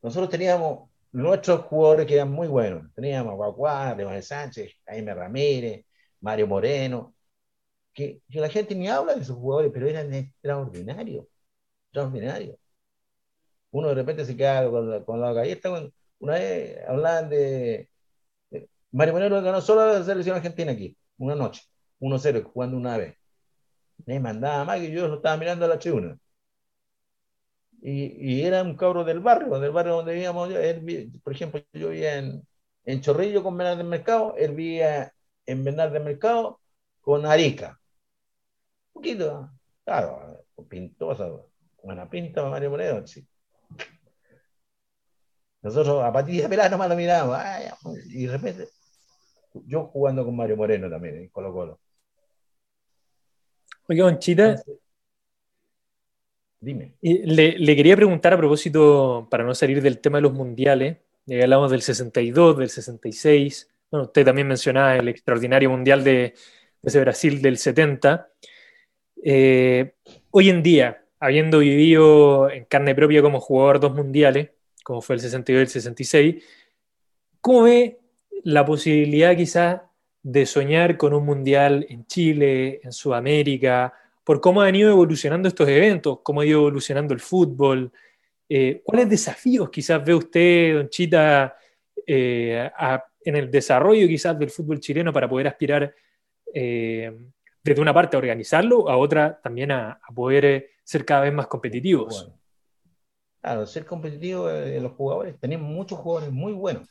[0.01, 2.93] Nosotros teníamos nuestros jugadores que eran muy buenos.
[2.93, 5.85] Teníamos a Guaguá, Manuel Sánchez, Jaime Ramírez,
[6.21, 7.15] Mario Moreno,
[7.93, 11.27] que, la gente ni habla de esos jugadores, pero eran extraordinarios,
[11.87, 12.57] extraordinarios.
[13.71, 15.69] Uno de repente se queda con la, con la galleta.
[16.19, 17.89] Una vez hablaban de,
[18.93, 21.63] Mario Moreno ganó solo la selección argentina aquí, una noche,
[21.99, 23.17] 1-0, jugando una vez.
[24.05, 26.17] Me mandaba más que yo lo estaba mirando a la tribuna.
[27.81, 30.49] Y, y, era un cabro del barrio, del barrio donde vivíamos.
[31.23, 32.47] por ejemplo, yo vivía en,
[32.85, 35.13] en Chorrillo con Bernal del Mercado, él vivía
[35.45, 36.61] en Bernal del Mercado
[37.01, 37.79] con Arica.
[38.93, 39.49] Un poquito,
[39.83, 41.29] claro, pintosa,
[41.83, 43.27] buena pinta Mario Moreno, sí.
[45.61, 47.39] Nosotros a patilla pelada nomás lo mirábamos,
[48.07, 48.67] y de repente,
[49.65, 51.79] yo jugando con Mario Moreno también, en Colo Colo.
[53.87, 54.61] Oiga, Chita,
[56.59, 56.93] Dime.
[57.01, 61.43] Le, le, quería preguntar a propósito, para no salir del tema de los mundiales, ya
[61.43, 66.33] hablamos del 62, del 66, bueno, usted también mencionaba el extraordinario mundial de,
[66.81, 68.29] ese Brasil del 70.
[69.23, 69.93] Eh,
[70.31, 74.49] hoy en día, habiendo vivido en carne propia como jugador dos mundiales,
[74.83, 76.43] como fue el 62 y el 66,
[77.39, 77.99] ¿cómo ve
[78.43, 79.81] la posibilidad quizás
[80.23, 83.93] de soñar con un mundial en Chile, en Sudamérica,
[84.23, 87.91] por cómo han ido evolucionando estos eventos, cómo ha ido evolucionando el fútbol.
[88.47, 91.55] Eh, ¿Cuáles desafíos quizás ve usted, Don Chita,
[92.07, 92.69] eh,
[93.25, 95.93] en el desarrollo quizás del fútbol chileno para poder aspirar
[96.53, 97.11] eh,
[97.61, 102.31] desde una parte a organizarlo, a otra también a, poder ser cada vez más competitivos?
[103.41, 106.87] Claro, ser competitivo los jugadores, tenemos muchos jugadores muy buenos.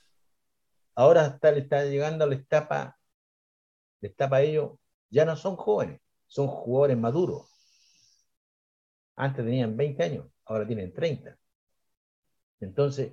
[0.95, 2.99] Ahora está, llegando a la etapa,
[4.01, 4.73] la etapa ellos,
[5.11, 7.49] ya no son jóvenes, son jugadores maduros.
[9.17, 11.39] Antes tenían 20 años, ahora tienen 30.
[12.61, 13.13] Entonces,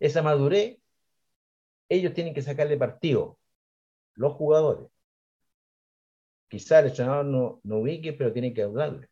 [0.00, 0.78] esa madurez,
[1.88, 3.38] ellos tienen que sacarle partido,
[4.14, 4.88] los jugadores.
[6.48, 9.08] Quizá el entrenador no, no ubique, pero tiene que hablarle.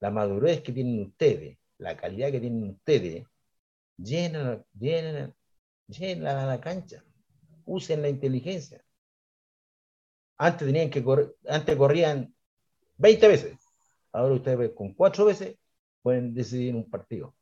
[0.00, 3.24] La madurez que tienen ustedes, la calidad que tienen ustedes,
[3.96, 5.34] llenan, llenan,
[5.98, 7.04] llenan a la cancha.
[7.64, 8.84] Usen la inteligencia.
[10.36, 11.04] Antes tenían que
[11.48, 12.34] antes corrían
[12.96, 13.58] 20 veces.
[14.12, 15.56] Ahora ustedes con cuatro veces
[16.02, 17.34] pueden decidir un partido.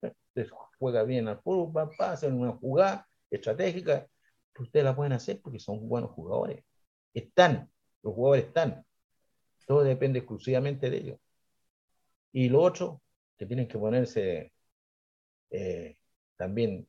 [0.00, 4.08] Ustedes juega bien al fútbol, hacen una jugada estratégica,
[4.58, 6.64] ustedes la pueden hacer porque son buenos jugadores.
[7.14, 7.70] Están,
[8.02, 8.84] los jugadores están.
[9.66, 11.18] Todo depende exclusivamente de ellos.
[12.32, 13.02] Y lo otro,
[13.36, 14.52] que tienen que ponerse
[15.50, 15.96] eh,
[16.36, 16.88] también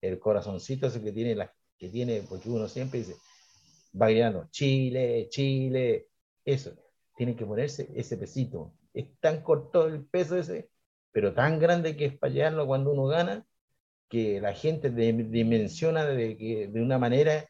[0.00, 3.16] el corazoncito ese que tiene, la, que tiene, porque uno siempre dice,
[4.00, 4.08] va
[4.50, 6.08] Chile, Chile,
[6.44, 6.72] eso,
[7.16, 8.72] tiene que ponerse ese pesito.
[8.92, 10.70] Es tan corto el peso ese,
[11.12, 13.46] pero tan grande que es para cuando uno gana,
[14.08, 17.48] que la gente dimensiona de, de una manera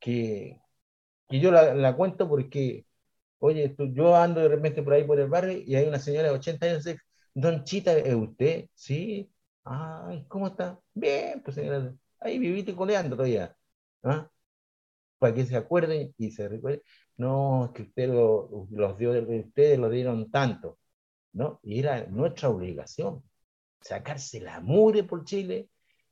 [0.00, 0.60] que,
[1.28, 2.86] que yo la, la, cuento porque,
[3.38, 6.34] oye, yo ando de repente por ahí por el barrio y hay una señora de
[6.34, 6.84] 80 años,
[7.34, 8.68] Don Chita, ¿es usted?
[8.74, 9.30] Sí.
[9.64, 10.78] Ay, ¿cómo está?
[10.94, 13.56] Bien, pues señora, ahí viviste coleando todavía.
[14.02, 14.28] ¿Ah?
[15.22, 16.82] para que se acuerden y se recuerden,
[17.16, 20.78] no, es que usted los dio, ustedes lo dieron tanto,
[21.32, 21.60] ¿no?
[21.62, 23.22] Y era nuestra obligación,
[23.80, 25.68] sacarse la mure por Chile,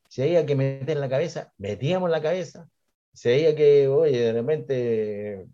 [0.09, 2.69] si había que meter la cabeza, metíamos la cabeza,
[3.13, 5.47] si había que, oye, de repente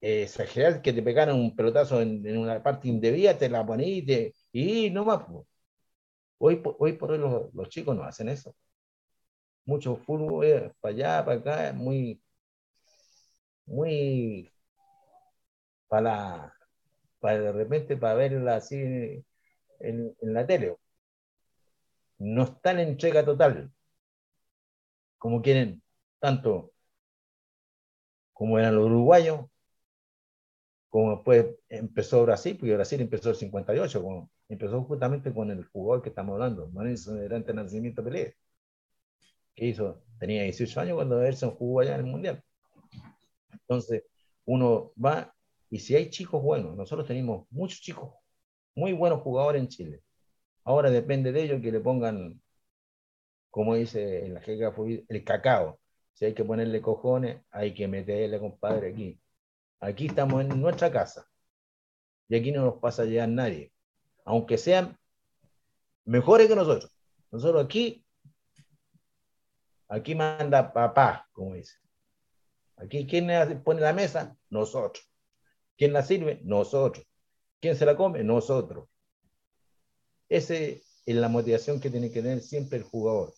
[0.00, 4.90] eh, exagerar que te pegaran un pelotazo en, una parte indebida, te la ponías y,
[4.90, 5.24] no más.
[6.46, 8.54] Hoy, hoy por hoy los, chicos no hacen eso
[9.64, 12.20] mucho fútbol eh, para allá, para acá, muy,
[13.66, 14.52] muy
[15.88, 16.52] para,
[17.20, 18.76] para de repente para verla así
[19.80, 20.76] en, la tele.
[22.18, 23.72] No están en entrega total,
[25.18, 25.82] como quieren,
[26.18, 26.72] tanto
[28.32, 29.46] como eran los uruguayos,
[30.94, 36.04] como después empezó Brasil, porque Brasil empezó el 58, como empezó justamente con el jugador
[36.04, 38.36] que estamos hablando, Mauricio Durante Nacimiento Pelé
[39.56, 42.44] que hizo, tenía 18 años cuando Edson jugó allá en el Mundial.
[43.50, 44.04] Entonces,
[44.44, 45.34] uno va,
[45.68, 48.12] y si hay chicos buenos, nosotros tenemos muchos chicos
[48.76, 50.02] muy buenos jugadores en Chile.
[50.62, 52.40] Ahora depende de ellos que le pongan,
[53.50, 54.42] como dice en la
[55.08, 55.80] el cacao.
[56.12, 59.18] Si hay que ponerle cojones, hay que meterle, compadre, aquí.
[59.84, 61.26] Aquí estamos en nuestra casa.
[62.28, 63.72] Y aquí no nos pasa a llegar nadie.
[64.24, 64.98] Aunque sean
[66.04, 66.90] mejores que nosotros.
[67.30, 68.04] Nosotros aquí
[69.88, 71.76] Aquí manda papá, como dice.
[72.76, 73.28] Aquí, ¿quién
[73.62, 74.36] pone la mesa?
[74.50, 75.08] Nosotros.
[75.76, 76.40] ¿Quién la sirve?
[76.42, 77.06] Nosotros.
[77.60, 78.24] ¿Quién se la come?
[78.24, 78.88] Nosotros.
[80.28, 83.34] Ese, en la motivación que tiene que tener siempre el jugador.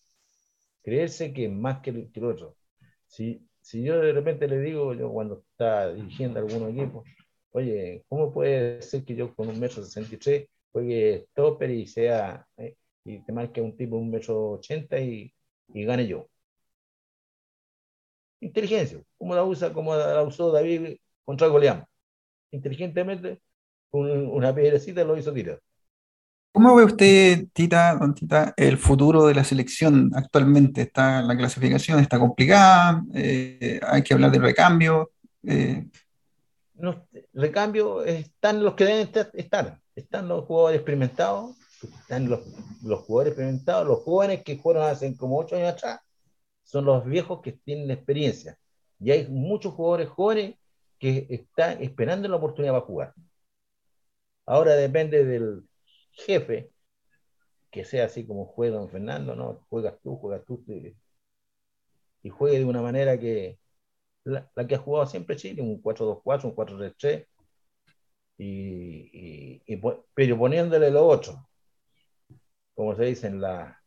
[0.81, 2.57] Creerse que es más que el, otro.
[3.05, 7.03] Si, si yo de repente le digo, yo cuando está dirigiendo algún equipo,
[7.51, 12.77] oye, ¿cómo puede ser que yo con un metro 63 juegue stopper y sea, eh,
[13.03, 15.33] y te marque un tipo un metro 80 y,
[15.73, 16.29] y gane yo?
[18.39, 21.85] Inteligencia, como la usa, como la usó David contra Golián.
[22.51, 23.41] Inteligentemente,
[23.91, 25.61] una piedrecita lo hizo tirar.
[26.51, 30.81] ¿Cómo ve usted, Tita, don Tita, el futuro de la selección actualmente?
[30.81, 33.03] ¿Está la clasificación está complicada?
[33.13, 35.11] Eh, ¿Hay que hablar de recambio?
[35.43, 35.85] Eh,
[37.33, 39.79] recambio están los que deben estar.
[39.95, 42.41] Están los jugadores experimentados, están los,
[42.83, 45.99] los jugadores experimentados, los jóvenes que fueron hace como ocho años atrás,
[46.63, 48.57] son los viejos que tienen experiencia.
[48.99, 50.55] Y hay muchos jugadores jóvenes
[50.99, 53.13] que están esperando la oportunidad para jugar.
[54.45, 55.63] Ahora depende del,
[56.17, 56.71] jefe,
[57.71, 59.65] que sea así como juega don Fernando, ¿no?
[59.69, 63.59] Juegas tú, juegas tú, y, juegue de una manera que
[64.25, 67.27] la, que ha jugado siempre Chile, un 4-2-4, un 4-3-3,
[68.39, 69.61] y,
[70.13, 71.47] pero poniéndole lo otro,
[72.75, 73.81] como se dice, la,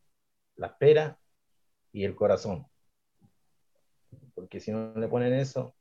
[0.55, 1.19] la espera
[1.93, 2.65] y el corazón.
[4.33, 5.75] Porque si no le ponen eso,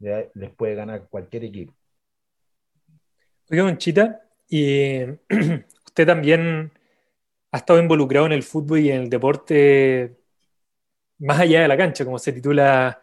[0.00, 1.74] les puede ganar cualquier equipo.
[3.50, 5.00] Oiga, Manchita, y
[5.86, 6.70] usted también
[7.52, 10.18] ha estado involucrado en el fútbol y en el deporte
[11.18, 13.00] más allá de la cancha, como se titula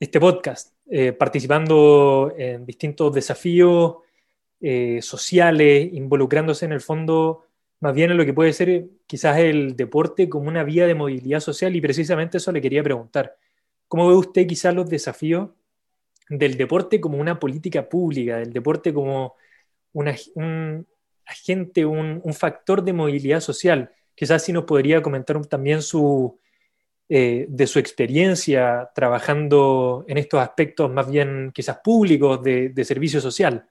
[0.00, 3.96] este podcast, eh, participando en distintos desafíos
[4.62, 7.44] eh, sociales, involucrándose en el fondo
[7.80, 11.40] más bien en lo que puede ser quizás el deporte como una vía de movilidad
[11.40, 13.36] social y precisamente eso le quería preguntar.
[13.88, 15.50] ¿Cómo ve usted quizás los desafíos
[16.30, 19.36] del deporte como una política pública, del deporte como
[19.98, 20.86] un
[21.24, 23.90] agente, un, factor de movilidad social.
[24.14, 26.38] Quizás si nos podría comentar también su,
[27.08, 33.68] eh, de su experiencia trabajando en estos aspectos más bien quizás públicos de, servicio social.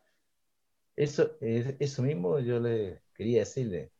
[0.95, 3.91] Eso, eso mismo yo le quería decirle.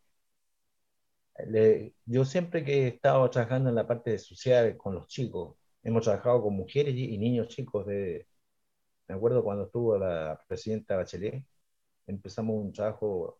[2.06, 6.44] yo siempre que he estado trabajando en la parte social con los chicos, hemos trabajado
[6.44, 8.28] con mujeres y, niños chicos de,
[9.08, 11.44] me acuerdo cuando estuvo la presidenta Bachelet,
[12.08, 13.39] empezamos un trabajo.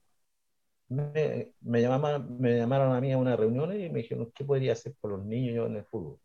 [0.90, 4.74] Me, me, llamaron, me llamaron a mí a una reunión y me dijeron, ¿qué podría
[4.74, 6.20] hacer por los niños en el fútbol?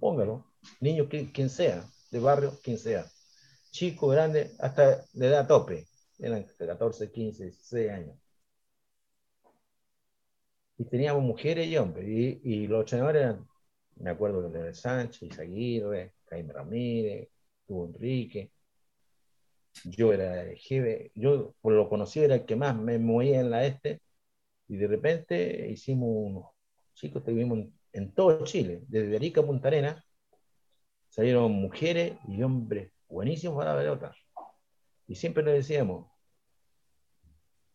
[0.00, 0.44] Póngalo,
[0.80, 3.04] niño quien sea, de barrio, quien sea.
[3.70, 5.86] Chico, grande, hasta de edad tope,
[6.18, 8.16] eran 14, 15, 16 años.
[10.78, 13.48] Y teníamos mujeres y hombres, y, los entrenadores eran,
[13.96, 17.28] me acuerdo de Sánchez, Isaguirre, Jaime Ramírez,
[17.66, 18.52] Hugo Enrique,
[19.84, 23.66] yo era jefe, yo por lo conocido era el que más me movía en la
[23.66, 24.00] este,
[24.68, 26.46] y de repente hicimos unos
[26.94, 30.04] chicos que vivimos en, todo Chile, desde Arica a Punta Arena,
[31.08, 34.14] salieron mujeres y hombres buenísimos para la pelota.
[35.06, 36.10] Y siempre nos decíamos,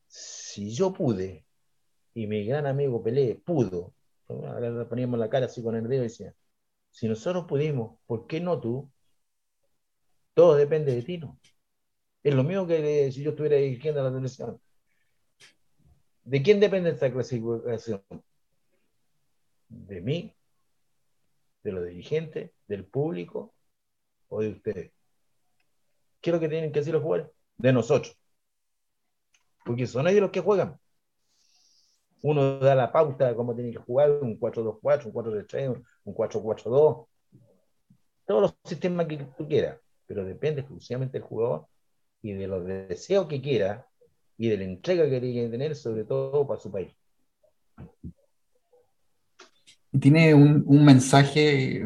[0.08, 1.46] si yo pude,
[2.14, 3.94] y mi gran amigo Pelé pudo,
[4.28, 6.36] ahora poníamos la cara así con el dedo y decía,
[6.92, 8.92] si nosotros pudimos, ¿por qué no tú?
[10.36, 11.40] Todo depende de ti, ¿no?
[12.24, 14.60] Es lo mismo que si yo estuviera dirigiendo la televisión.
[16.24, 18.02] ¿De quién depende esta clasificación?
[19.68, 20.34] ¿De mí?
[21.64, 22.52] ¿De los dirigentes?
[22.66, 23.54] ¿Del público?
[24.30, 24.94] ¿O de ustedes?
[26.22, 27.34] ¿Qué es lo que tienen que hacer los jugadores?
[27.58, 28.18] De nosotros.
[29.66, 30.80] Porque son ellos los que juegan.
[32.22, 37.08] Uno da la pauta de cómo tiene que jugar, un 4-2-4, un 4-3-3, un 4-4-2.
[38.26, 39.78] Todos los sistemas que tú quieras.
[40.06, 41.68] Pero depende exclusivamente del jugador
[42.24, 43.86] y de los deseos que quiera
[44.38, 46.92] y de la entrega que tiene que tener, sobre todo para su país.
[50.00, 51.86] Tiene un, un mensaje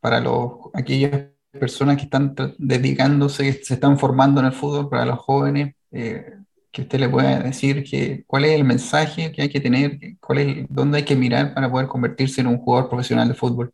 [0.00, 5.18] para los, aquellas personas que están dedicándose, se están formando en el fútbol, para los
[5.18, 6.24] jóvenes, eh,
[6.70, 10.38] que usted le pueda decir que, cuál es el mensaje que hay que tener, cuál
[10.38, 13.72] es, dónde hay que mirar para poder convertirse en un jugador profesional de fútbol.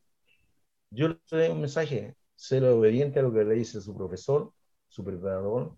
[0.91, 4.53] Yo le doy un mensaje, ser obediente a lo que le dice su profesor,
[4.97, 5.77] su preparador,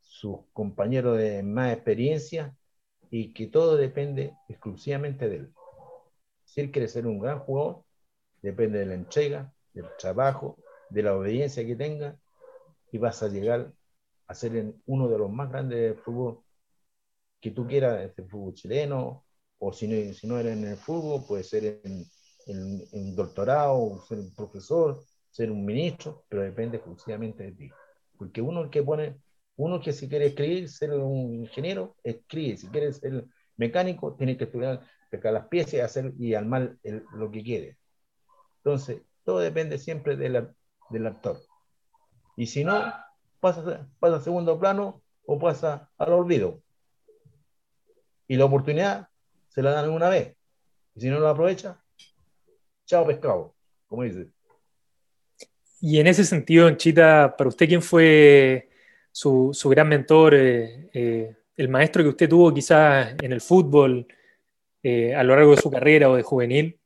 [0.00, 2.56] sus compañeros de más experiencia
[3.10, 5.54] y que todo depende exclusivamente de él.
[6.44, 7.84] Si él quiere ser un gran jugador,
[8.40, 10.56] depende de la entrega, del trabajo,
[10.88, 12.18] de la obediencia que tenga
[12.92, 13.74] y vas a llegar
[14.26, 16.42] a ser uno de los más grandes del fútbol
[17.42, 19.26] que tú quieras, este fútbol chileno,
[19.58, 22.06] o si no, si no eres en el fútbol, puede ser en,
[22.46, 24.98] en, doctorado, ser un profesor,
[25.30, 27.70] ser un ministro, pero depende exclusivamente de ti.
[28.18, 29.16] Porque uno el que pone,
[29.56, 32.56] Uno que si quiere escribir, ser un ingeniero, escribe.
[32.56, 33.26] Si quiere ser
[33.56, 36.76] mecánico, tiene que estudiar, pecar las piezas y hacer y armar
[37.12, 37.76] lo que quiere.
[38.58, 41.38] Entonces, todo depende siempre del actor.
[42.36, 42.92] Y si no,
[43.38, 46.62] pasa, pasa a segundo plano o pasa al olvido.
[48.28, 49.08] Y la oportunidad
[49.48, 50.36] se la dan una vez.
[50.94, 51.82] Y si no lo aprovecha,
[52.86, 53.54] chao pescado,
[53.86, 54.30] como dice.
[55.80, 58.68] Y en ese sentido, Chita, para usted, ¿quién fue
[59.10, 64.06] su, gran mentor, eh, eh, el maestro que usted tuvo quizás en el fútbol
[64.82, 66.78] eh, a lo largo de su carrera o de juvenil?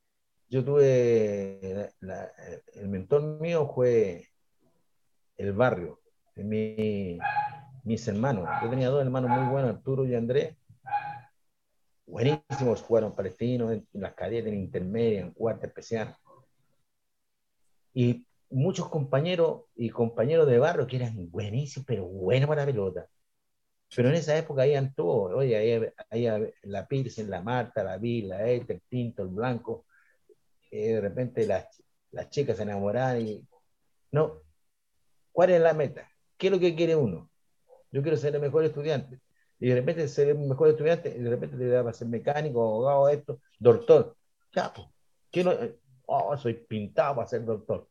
[0.48, 1.90] Yo tuve,
[2.74, 4.28] el mentor mío fue
[5.36, 6.00] el barrio,
[6.36, 8.48] mis hermanos.
[8.62, 10.54] Yo tenía dos hermanos muy buenos, Arturo y Andrés.
[12.06, 16.16] Buenísimos, jugaron palestinos en las cadetes, en intermedia, en cuarta especial.
[17.92, 18.24] Y
[18.54, 23.08] muchos compañeros y compañeros de barrio que eran buenísimos, pero buenos para la pelota.
[23.94, 28.50] Pero en esa época habían todos, oye, había, la Pirsen, la Marta, la Vila, la
[28.50, 29.86] el Pinto, el Blanco.
[30.70, 31.66] de repente las,
[32.12, 33.46] las chicas se enamoraban y...
[34.12, 34.42] No,
[35.32, 36.08] ¿cuál es la meta?
[36.36, 37.30] ¿Qué es lo que quiere uno?
[37.90, 39.20] Yo quiero ser el mejor estudiante.
[39.58, 42.60] Y de repente ser el mejor estudiante, y de repente te da para ser mecánico,
[42.62, 44.16] abogado, esto, doctor.
[44.54, 44.88] Ya, pues,
[45.30, 45.56] quiero,
[46.06, 47.88] oh, soy pintado para ser doctor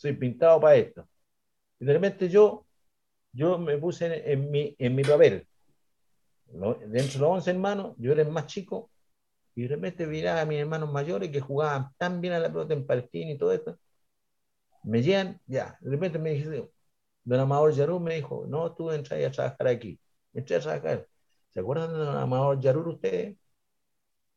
[0.00, 1.06] soy pintado para esto.
[1.78, 2.66] Y de repente yo,
[3.32, 5.46] yo me puse en, mi, en mi papel.
[6.46, 8.90] Dentro de los 11 hermanos, yo era el más chico,
[9.54, 12.72] y de repente miraba a mis hermanos mayores que jugaban tan bien a la pelota
[12.72, 13.78] en Palestina y todo esto.
[14.84, 16.70] Me llegan, ya, de repente me dice,
[17.24, 20.00] don Amador Yarur me dijo, no, tú entras a trabajar aquí.
[20.32, 21.06] Entré a trabajar.
[21.50, 23.36] ¿Se acuerdan de don Amador Yarur ustedes?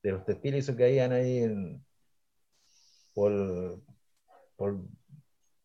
[0.03, 1.85] De los textiles que habían ahí en,
[3.13, 3.79] por,
[4.57, 4.77] por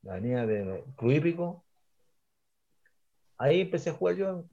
[0.03, 1.65] la avenida de Cruípico.
[3.37, 4.45] Ahí empecé a jugar yo.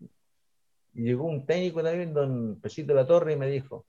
[0.94, 3.86] Y llegó un técnico también, don Pesito de la Torre, y me dijo,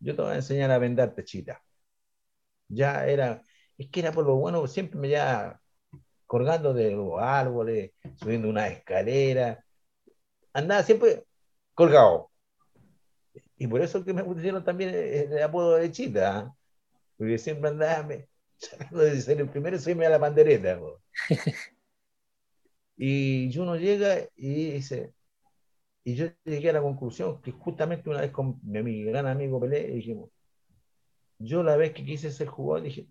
[0.00, 1.62] yo te voy a enseñar a vender techita.
[2.68, 3.42] Ya era,
[3.78, 5.60] es que era por lo bueno, siempre me ya
[6.26, 9.64] colgando de los árboles, subiendo una escalera,
[10.54, 11.26] andaba siempre
[11.74, 12.30] colgado.
[13.56, 16.56] Y por eso que me pusieron también el, apodo de Chita, ¿ah?
[17.16, 18.28] porque siempre andaba, de
[19.20, 20.80] ser el primero, soy a la pandereta.
[22.96, 25.14] y uno llega y dice,
[26.04, 29.88] y yo llegué a la conclusión que justamente una vez con mi, gran amigo Pelé,
[29.88, 30.30] dijimos,
[31.38, 33.06] yo la vez que quise ser jugador, dije,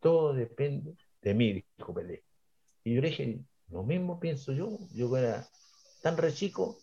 [0.00, 2.24] todo depende de mí, dijo Pelé.
[2.84, 3.40] Y yo le dije,
[3.70, 5.46] lo mismo pienso yo, yo era
[6.02, 6.78] tan re chico,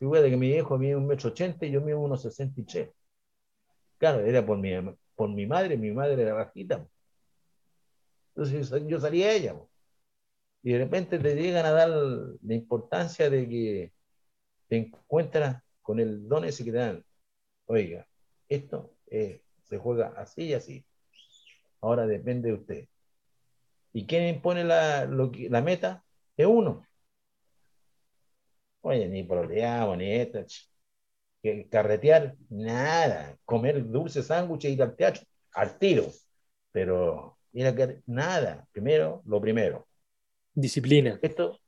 [0.00, 2.90] de que mi viejo mide un metro ochenta y yo mido unos sesenta y tres.
[3.98, 4.70] Claro, era por mi,
[5.14, 6.86] por mi madre, mi madre era bajita.
[8.36, 9.56] Entonces yo salía a ella.
[10.62, 13.92] Y de repente te llegan a dar la importancia de que
[14.68, 17.04] te encuentras con el don ese que te dan.
[17.66, 18.06] Oiga,
[18.48, 20.84] esto se juega así y así.
[21.80, 22.88] Ahora depende de usted.
[23.92, 26.04] ¿Y quién impone la, la meta?
[26.36, 26.84] Es uno.
[28.80, 30.44] Oye, ni problemas, ni esto.
[31.70, 33.38] Carretear, nada.
[33.44, 35.22] Comer dulce sándwiches y al teatro,
[35.52, 36.06] al tiro.
[36.72, 39.86] Pero Mira que nada, primero, lo primero.
[40.54, 41.20] Disciplina.
[41.22, 41.60] Esto,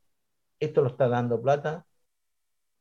[0.58, 1.86] esto lo está dando plata.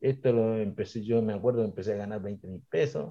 [0.02, 3.06] Esto lo empecé, yo me acuerdo, empecé a ganar 20 mil pesos.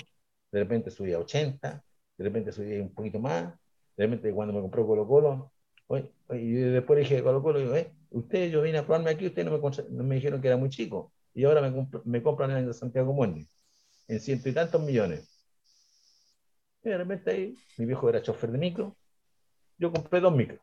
[0.50, 1.84] De repente subí a 80,
[2.18, 3.54] de repente subí un poquito más.
[3.96, 5.52] De repente cuando me compró Colo Colo,
[6.30, 9.58] y después dije Colo Colo, digo, eh, ustedes, yo vine a probarme aquí, ustedes no
[9.58, 11.12] me, me dijeron que era muy chico.
[11.34, 13.48] Y ahora me, me compran en Santiago Mundi,
[14.08, 15.30] en ciento y tantos millones.
[16.82, 18.96] Y de repente ahí, mi viejo era chofer de micro,
[19.84, 20.60] yo compré dos micros.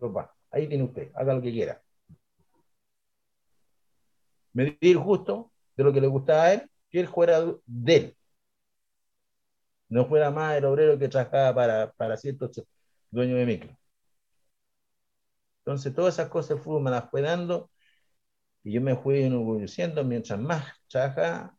[0.00, 0.34] papá.
[0.50, 1.82] Ahí tiene usted, haga lo que quiera.
[4.52, 8.16] Medir justo de lo que le gustaba a él, que él fuera de él.
[9.88, 12.62] No fuera más el obrero que trabajaba para, para ciertos
[13.10, 13.76] dueños de micro.
[15.60, 17.70] Entonces, todas esas cosas el fútbol me las fue dando
[18.64, 21.56] y yo me fui enorgulleciendo mientras más trabajaba,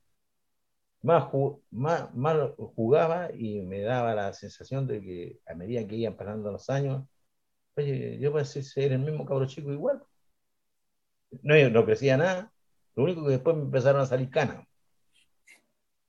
[1.04, 1.30] más,
[1.72, 6.70] más, jugaba y me daba la sensación de que a medida que iban pasando los
[6.70, 7.06] años,
[7.76, 10.02] oye, yo pensé ser el mismo cabro chico igual.
[11.42, 12.52] No, no crecía nada,
[12.96, 14.66] lo único que después me empezaron a salir canas.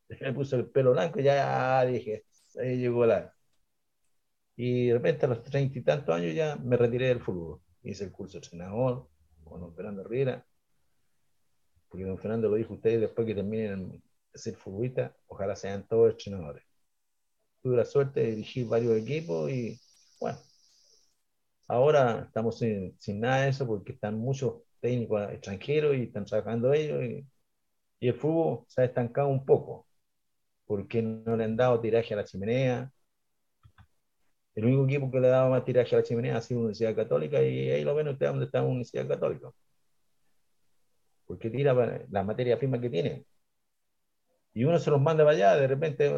[0.20, 2.24] Me puse el pelo blanco y ya dije,
[2.60, 3.34] ahí llegó la...
[4.56, 7.60] Y de repente a los treinta y tantos años ya me retiré del fútbol.
[7.82, 9.08] Hice el curso de entrenador
[9.42, 10.46] con don Fernando Riera,
[11.88, 14.02] porque don Fernando lo dijo ustedes después que terminen
[14.34, 16.64] ser futbolista, ojalá sean todos entrenadores.
[17.62, 19.80] Tuve la suerte de dirigir varios equipos y
[20.20, 20.38] bueno,
[21.68, 26.72] ahora estamos sin, sin nada de eso porque están muchos técnicos extranjeros y están trabajando
[26.72, 27.02] ellos.
[27.02, 27.26] Y,
[28.00, 29.86] y el fútbol se ha estancado un poco,
[30.66, 32.92] porque no le han dado tiraje a la chimenea.
[34.56, 36.64] El único equipo que le ha dado más tiraje a la chimenea ha sido la
[36.64, 39.50] Universidad Católica y ahí lo ven ustedes donde está la Universidad Católica.
[41.26, 41.74] Porque tira
[42.10, 43.24] la materia prima que tiene.
[44.54, 46.12] Y uno se los manda para allá, de repente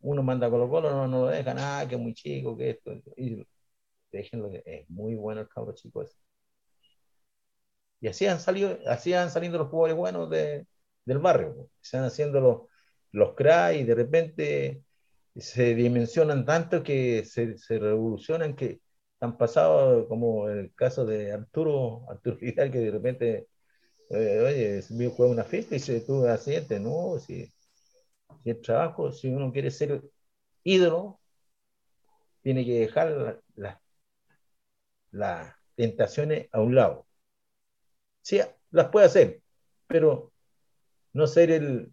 [0.00, 2.70] uno manda a Colo Colo, no, no lo dejan, ah, que es muy chico, que
[2.70, 2.92] esto.
[3.16, 3.46] Y
[4.12, 6.16] déjenlo, es muy bueno el cabro chico ese.
[8.00, 10.66] Y así han salido, así han salido los jugadores buenos de,
[11.04, 11.70] del barrio.
[11.80, 12.62] Se van haciendo los,
[13.12, 14.84] los cracks y de repente
[15.36, 18.80] se dimensionan tanto que se, se revolucionan que
[19.20, 23.48] han pasado, como el caso de Arturo, Arturo Vidal, que de repente,
[24.10, 27.52] eh, oye, oye, juega una fiesta y se tuvo accidente, no, si,
[28.50, 30.02] el trabajo, si uno quiere ser
[30.64, 31.20] ídolo,
[32.42, 33.40] tiene que dejar
[35.12, 37.06] las tentaciones a un lado.
[38.22, 38.40] Sí,
[38.70, 39.40] las puede hacer,
[39.86, 40.32] pero
[41.12, 41.92] no ser el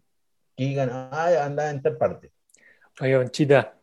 [0.56, 2.32] que digan, ah, anda en tal parte.
[3.00, 3.78] Oye, Bonchita,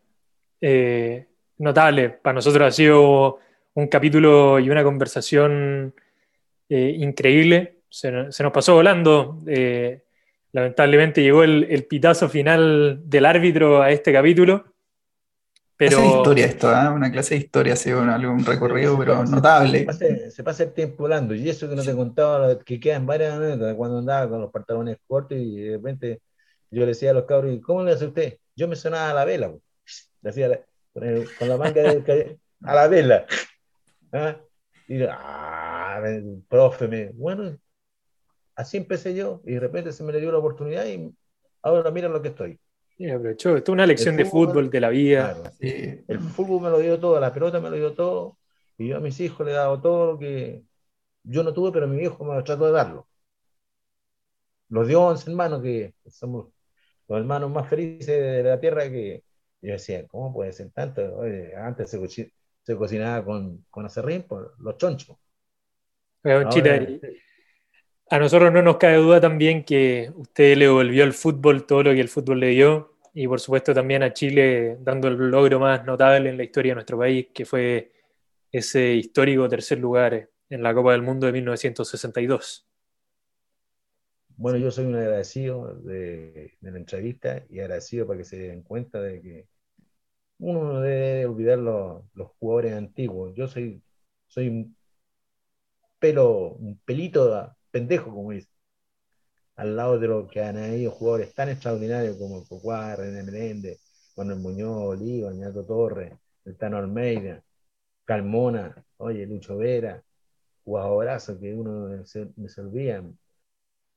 [0.61, 2.09] eh, notable.
[2.09, 3.39] Para nosotros ha sido
[3.73, 5.93] un capítulo y una conversación
[6.69, 7.79] eh, increíble.
[7.89, 9.41] Se, nos pasó volando.
[9.47, 10.03] Eh,
[10.51, 14.65] lamentablemente llegó el, pitazo final del árbitro a este capítulo.
[15.75, 15.97] Pero...
[15.97, 16.89] Clase de historia esto, ¿eh?
[16.89, 19.85] una clase de historia, ha sido un, recorrido, pero notable.
[20.31, 23.75] Se pasa, el tiempo volando, y eso que no te contaba, que quedan varias anécdotas,
[23.75, 26.21] cuando andaba con los pantalones cortos y de repente
[26.71, 28.39] yo le decía a los cabros, ¿cómo le hace usted?
[28.55, 29.53] Yo me sonaba a la vela,
[30.21, 30.61] le hacía
[30.93, 31.03] con,
[31.47, 31.81] la manga
[32.63, 33.25] a la vela.
[34.11, 34.37] ¿Ah?
[34.87, 36.01] Y ah,
[36.47, 37.57] profe, me, bueno,
[38.57, 41.13] así empecé yo, y de repente se me le dio la oportunidad y
[41.61, 42.59] ahora mira lo que estoy.
[42.97, 43.55] Sí, aprovechó.
[43.55, 45.37] Esto es una lección de fútbol, de la vida.
[45.59, 48.37] El fútbol me lo dio todo, la pelota me lo dio todo,
[48.77, 50.63] y yo a mis hijos le he dado todo lo que
[51.23, 53.07] yo no tuve, pero mi viejo me lo trató de darlo.
[54.69, 56.47] Los dio 11 hermanos, que somos
[57.07, 59.23] los hermanos más felices de la tierra, que
[59.61, 61.21] yo decía, ¿cómo puede ser tanto?
[61.55, 65.15] antes se, cocinaba con, con acerrín por los chonchos.
[68.09, 71.93] A nosotros no nos cabe duda también que usted le devolvió al fútbol todo lo
[71.93, 75.83] que el fútbol le dio y por supuesto también a Chile dando el logro más
[75.85, 77.91] notable en la historia de nuestro país, que fue
[78.51, 82.65] ese histórico tercer lugar en la Copa del Mundo de 1962.
[84.37, 89.01] Bueno, yo soy un agradecido de, la entrevista y agradecido para que se den cuenta
[89.01, 89.47] de que
[90.37, 92.03] uno no debe olvidar los,
[92.39, 93.33] jugadores antiguos.
[93.35, 93.81] Yo soy,
[94.27, 94.77] soy un
[95.99, 98.49] pelo, un pelito pendejo, como dice.
[99.55, 103.79] Al lado de lo que han habido jugadores tan extraordinarios como Cocuá, René Menéndez,
[104.15, 106.13] Manuel Muñoz, Oliva, Ñato Torres,
[106.45, 107.43] el Tano Almeida,
[108.05, 110.03] Calmona, oye, Lucho Vera,
[110.65, 113.17] jugadorazos que uno se, me servían.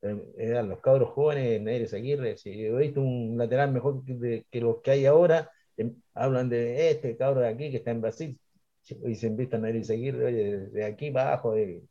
[0.01, 4.81] Eh, eran los cabros jóvenes, Neres Aguirre, si he visto un lateral mejor que, los
[4.81, 8.39] que hay ahora, em, hablan de este cabro de aquí que está en Brasil,
[9.05, 11.83] y se invitan a Neres Aguirre, oye, de aquí para abajo, de,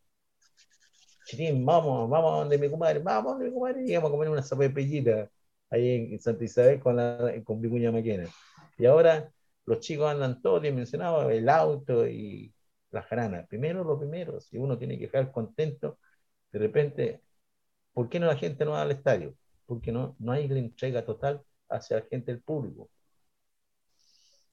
[1.64, 4.28] vamos, vamos a donde mi comadre, vamos a donde mi comadre, y íbamos a comer
[4.31, 5.31] una sopa de pellita
[5.70, 8.28] ahí en Santa Isabel con, la, con Vicuña Maquena.
[8.78, 9.31] Y ahora
[9.66, 12.53] los chicos andan todos dimensionados, el auto y
[12.91, 13.47] las granas.
[13.49, 15.99] Primero lo primero, si uno tiene que estar contento,
[16.53, 17.22] de repente,
[17.93, 19.35] ¿por qué no la gente no va al estadio?
[19.66, 22.91] Porque no, no hay la entrega total hacia la gente del público.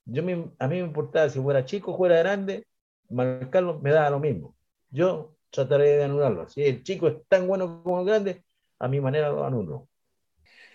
[0.04, 2.66] Yo a mí me importaba si fuera chico o fuera grande,
[3.10, 4.56] marcarlo me da lo mismo.
[4.90, 6.48] Yo trataré de anularlo.
[6.48, 8.42] Si el chico es tan bueno como el grande,
[8.78, 9.88] a mi manera lo anulo.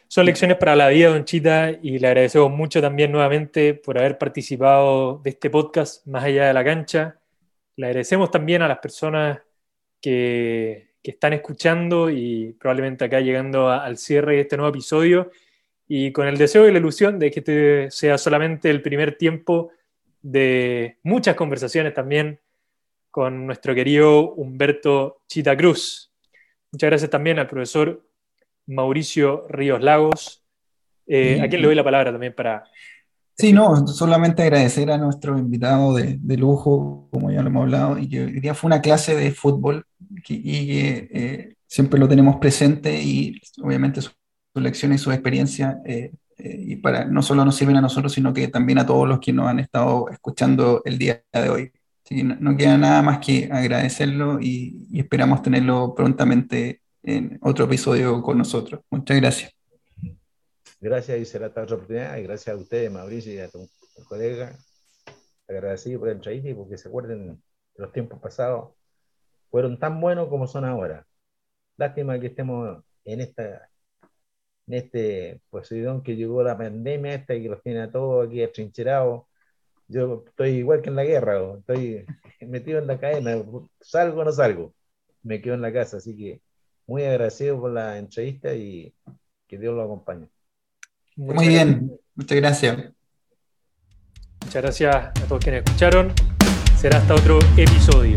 [0.07, 4.17] Son lecciones para la vida, Don Chita, y le agradecemos mucho también nuevamente por haber
[4.17, 7.19] participado de este podcast más allá de la cancha.
[7.75, 9.39] Le agradecemos también a las personas
[9.99, 15.31] que, que están escuchando y probablemente acá llegando al cierre de este nuevo episodio
[15.87, 19.71] y con el deseo y la ilusión de que este sea solamente el primer tiempo
[20.21, 22.39] de muchas conversaciones también
[23.13, 26.11] con nuestro querido Humberto Chita Cruz.
[26.71, 28.03] Muchas gracias también al profesor
[28.65, 30.43] Mauricio Ríos Lagos,
[31.05, 32.63] eh, a quien le doy la palabra también para...
[33.37, 38.09] Sí, no, solamente agradecer a nuestro invitado de, lujo, como ya lo hemos hablado, y
[38.09, 39.85] que hoy día fue una clase de fútbol
[40.27, 44.15] y que eh, siempre lo tenemos presente y obviamente sus
[44.55, 48.33] su lecciones y su experiencia eh, y para, no solo nos sirven a nosotros, sino
[48.33, 51.71] que también a todos los que nos han estado escuchando el día de hoy
[52.09, 58.81] no, queda nada más que agradecerlo y, esperamos tenerlo prontamente en otro episodio con nosotros.
[58.89, 59.53] Muchas gracias.
[60.79, 62.17] Gracias y será otra oportunidad.
[62.17, 63.67] Y gracias a ustedes, Mauricio, y a tu,
[64.07, 64.57] colega.
[65.47, 67.27] Agradecido por el entrevista y porque se acuerden
[67.75, 68.71] de los tiempos pasados.
[69.49, 71.05] fueron tan buenos como son ahora.
[71.77, 73.69] Lástima que estemos en esta
[74.67, 78.43] en este Poseidón que llegó la pandemia esta y que los tiene a todos aquí
[78.43, 79.23] atrincherados.
[79.87, 82.05] Yo estoy igual que en la guerra, estoy
[82.41, 83.43] metido en la cadena,
[83.81, 84.73] salgo o no salgo,
[85.21, 86.41] me quedo en la casa, así que
[86.87, 88.93] muy agradecido por la entrevista y
[89.47, 90.27] que Dios lo acompañe.
[91.15, 92.77] Muy bien, muchas gracias.
[94.41, 96.11] Muchas gracias a todos quienes escucharon.
[96.75, 98.15] Será hasta otro episodio.